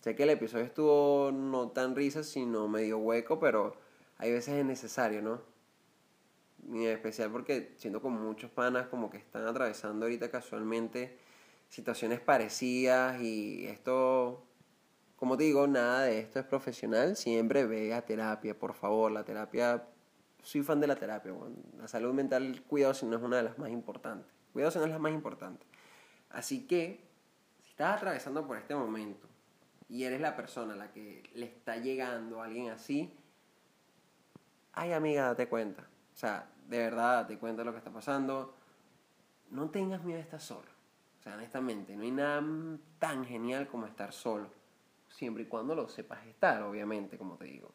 Sé 0.00 0.16
que 0.16 0.24
el 0.24 0.30
episodio 0.30 0.64
estuvo 0.64 1.30
no 1.30 1.70
tan 1.70 1.94
risa, 1.94 2.24
sino 2.24 2.66
medio 2.66 2.98
hueco, 2.98 3.38
pero 3.38 3.76
hay 4.16 4.32
veces 4.32 4.54
es 4.54 4.64
necesario, 4.64 5.22
¿no? 5.22 5.56
Ni 6.64 6.86
en 6.86 6.92
especial 6.92 7.30
porque 7.30 7.74
siento 7.76 8.00
como 8.02 8.20
muchos 8.20 8.50
panas 8.50 8.88
como 8.88 9.10
que 9.10 9.16
están 9.16 9.46
atravesando 9.46 10.06
ahorita 10.06 10.30
casualmente 10.30 11.18
situaciones 11.68 12.20
parecidas 12.20 13.20
y 13.20 13.66
esto, 13.66 14.46
como 15.16 15.36
te 15.36 15.44
digo, 15.44 15.66
nada 15.66 16.02
de 16.02 16.18
esto 16.18 16.40
es 16.40 16.46
profesional, 16.46 17.16
siempre 17.16 17.66
ve 17.66 17.94
a 17.94 18.04
terapia, 18.04 18.58
por 18.58 18.74
favor, 18.74 19.12
la 19.12 19.24
terapia, 19.24 19.86
soy 20.42 20.62
fan 20.62 20.80
de 20.80 20.86
la 20.86 20.96
terapia, 20.96 21.32
la 21.78 21.88
salud 21.88 22.14
mental, 22.14 22.62
cuidado 22.66 22.94
si 22.94 23.06
no 23.06 23.16
es 23.16 23.22
una 23.22 23.36
de 23.36 23.42
las 23.42 23.58
más 23.58 23.70
importantes, 23.70 24.30
cuidado 24.52 24.70
si 24.70 24.78
no 24.78 24.84
es 24.86 24.90
la 24.90 24.98
más 24.98 25.12
importante. 25.12 25.66
Así 26.30 26.66
que, 26.66 27.00
si 27.62 27.70
estás 27.70 27.96
atravesando 27.96 28.46
por 28.46 28.56
este 28.56 28.74
momento 28.74 29.28
y 29.88 30.04
eres 30.04 30.20
la 30.20 30.36
persona 30.36 30.74
a 30.74 30.76
la 30.76 30.92
que 30.92 31.22
le 31.34 31.46
está 31.46 31.76
llegando 31.76 32.42
a 32.42 32.46
alguien 32.46 32.70
así, 32.70 33.12
ay 34.72 34.92
amiga, 34.92 35.24
date 35.24 35.48
cuenta. 35.48 35.86
O 36.18 36.20
sea, 36.20 36.50
de 36.66 36.78
verdad, 36.78 37.28
te 37.28 37.38
cuenta 37.38 37.62
lo 37.62 37.70
que 37.70 37.78
está 37.78 37.92
pasando. 37.92 38.52
No 39.50 39.70
tengas 39.70 40.02
miedo 40.02 40.16
de 40.16 40.24
estar 40.24 40.40
solo. 40.40 40.66
O 41.20 41.22
sea, 41.22 41.34
honestamente, 41.34 41.94
no 41.94 42.02
hay 42.02 42.10
nada 42.10 42.42
tan 42.98 43.24
genial 43.24 43.68
como 43.68 43.86
estar 43.86 44.12
solo. 44.12 44.50
Siempre 45.08 45.44
y 45.44 45.46
cuando 45.46 45.76
lo 45.76 45.88
sepas 45.88 46.26
estar, 46.26 46.60
obviamente, 46.64 47.18
como 47.18 47.36
te 47.36 47.44
digo. 47.44 47.70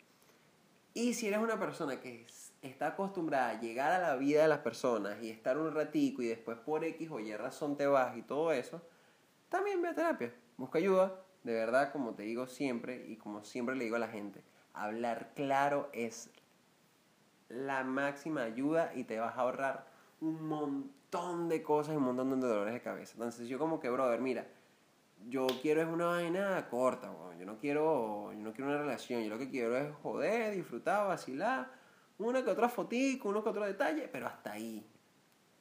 Y 0.94 1.14
si 1.14 1.28
eres 1.28 1.40
una 1.40 1.58
persona 1.58 2.02
que 2.02 2.28
está 2.62 2.88
acostumbrada 2.88 3.52
a 3.52 3.62
llegar 3.62 3.94
a 3.94 4.10
la 4.10 4.18
vida 4.18 4.42
de 4.42 4.50
las 4.50 4.60
personas 4.60 5.24
y 5.24 5.30
estar 5.30 5.58
un 5.58 5.74
ratico 5.74 6.22
y 6.22 6.28
después 6.28 6.58
por 6.58 6.84
X 6.84 7.12
o 7.12 7.22
Y 7.22 7.34
razón 7.38 7.78
te 7.78 7.88
vas 7.88 8.18
y 8.18 8.24
todo 8.24 8.52
eso, 8.52 8.82
también 9.48 9.82
ve 9.82 9.88
a 9.88 9.96
terapia. 9.96 10.34
Busca 10.58 10.80
ayuda. 10.80 11.18
De 11.46 11.54
verdad, 11.54 11.94
como 11.94 12.14
te 12.14 12.24
digo 12.24 12.48
siempre 12.48 13.06
y 13.08 13.16
como 13.16 13.46
siempre 13.46 13.78
le 13.78 13.86
digo 13.86 13.96
a 13.96 14.00
la 14.00 14.10
gente, 14.10 14.44
hablar 14.74 15.32
claro 15.34 15.90
es 15.94 16.30
la 17.50 17.84
máxima 17.84 18.44
ayuda 18.44 18.92
y 18.96 19.04
te 19.04 19.20
vas 19.20 19.38
a 19.38 19.42
ahorrar 19.42 19.88
un 20.22 20.48
montón 20.48 21.50
de 21.50 21.62
cosas 21.62 21.94
y 21.94 21.98
un 21.98 22.04
montón 22.04 22.40
de 22.40 22.48
dolores 22.48 22.74
de 22.74 22.82
cabeza. 22.82 23.14
Entonces 23.14 23.48
yo 23.48 23.60
como 23.60 23.80
que, 23.80 23.90
brother, 23.90 24.20
mira, 24.22 24.48
yo 25.28 25.48
quiero 25.62 25.82
es 25.82 25.88
una 25.88 26.08
vaina 26.08 26.68
corta, 26.70 27.12
yo 27.40 27.46
no 27.46 27.58
quiero 27.58 28.32
yo 28.34 28.40
no 28.40 28.54
quiero 28.54 28.70
una 28.72 28.80
relación, 28.80 29.22
yo 29.22 29.30
lo 29.30 29.38
que 29.38 29.50
quiero 29.50 29.78
es 29.78 29.94
joder, 30.02 30.56
disfrutar, 30.56 31.08
vacilar, 31.08 31.72
una 32.18 32.44
que 32.44 32.50
otra 32.50 32.70
fotico, 32.70 33.30
uno 33.30 33.44
que 33.44 33.50
otro 33.50 33.66
detalle, 33.66 34.08
pero 34.12 34.28
hasta 34.28 34.54
ahí. 34.54 34.86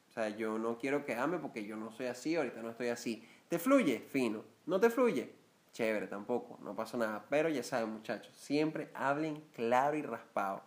O 0.09 0.13
sea, 0.13 0.29
yo 0.29 0.59
no 0.59 0.79
quiero 0.79 1.05
quedarme 1.05 1.39
porque 1.39 1.65
yo 1.65 1.77
no 1.77 1.91
soy 1.91 2.07
así, 2.07 2.37
ahorita 2.37 2.61
no 2.63 2.71
estoy 2.71 2.89
así. 2.89 3.27
¿Te 3.49 3.59
fluye? 3.59 4.01
Fino. 4.01 4.45
¿No 4.67 4.79
te 4.79 4.91
fluye? 4.91 5.33
Chévere, 5.73 6.07
tampoco, 6.07 6.59
no 6.63 6.77
pasa 6.77 6.99
nada. 6.99 7.25
Pero 7.31 7.49
ya 7.49 7.63
saben, 7.63 7.91
muchachos, 7.91 8.37
siempre 8.37 8.91
hablen 8.93 9.43
claro 9.55 9.97
y 9.97 10.03
raspado. 10.03 10.63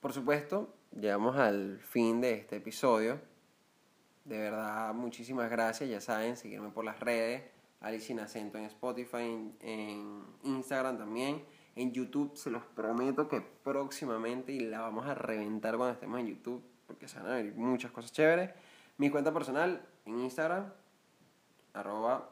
Por 0.00 0.12
supuesto, 0.12 0.74
llegamos 0.92 1.36
al 1.36 1.80
fin 1.80 2.20
de 2.20 2.34
este 2.34 2.56
episodio. 2.56 3.20
De 4.24 4.38
verdad, 4.38 4.94
muchísimas 4.94 5.50
gracias. 5.50 5.90
Ya 5.90 6.00
saben, 6.00 6.36
seguirme 6.36 6.70
por 6.70 6.84
las 6.84 7.00
redes. 7.00 7.42
Alice 7.80 8.06
sin 8.06 8.20
acento 8.20 8.58
en 8.58 8.64
Spotify, 8.64 9.52
en, 9.60 10.24
Instagram 10.42 10.98
también. 10.98 11.44
En 11.76 11.92
YouTube 11.92 12.36
se 12.36 12.50
los 12.50 12.64
prometo 12.64 13.28
que 13.28 13.40
próximamente 13.40 14.52
y 14.52 14.60
la 14.60 14.80
vamos 14.80 15.06
a 15.06 15.14
reventar 15.14 15.76
cuando 15.76 15.94
estemos 15.94 16.18
en 16.20 16.26
YouTube 16.26 16.62
porque 16.88 17.06
se 17.06 17.18
van 17.18 17.26
a 17.26 17.34
ver 17.34 17.54
muchas 17.54 17.92
cosas 17.92 18.12
chéveres. 18.12 18.50
Mi 18.96 19.10
cuenta 19.10 19.32
personal 19.32 19.86
en 20.06 20.18
Instagram, 20.20 20.72
arroba 21.74 22.30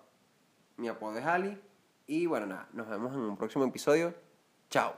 mi 0.76 0.88
apodo 0.88 1.18
es 1.18 1.24
Ali. 1.24 1.60
Y 2.06 2.26
bueno, 2.26 2.46
nada, 2.46 2.68
nos 2.72 2.88
vemos 2.88 3.12
en 3.14 3.20
un 3.20 3.36
próximo 3.36 3.64
episodio. 3.64 4.14
Chao. 4.70 4.94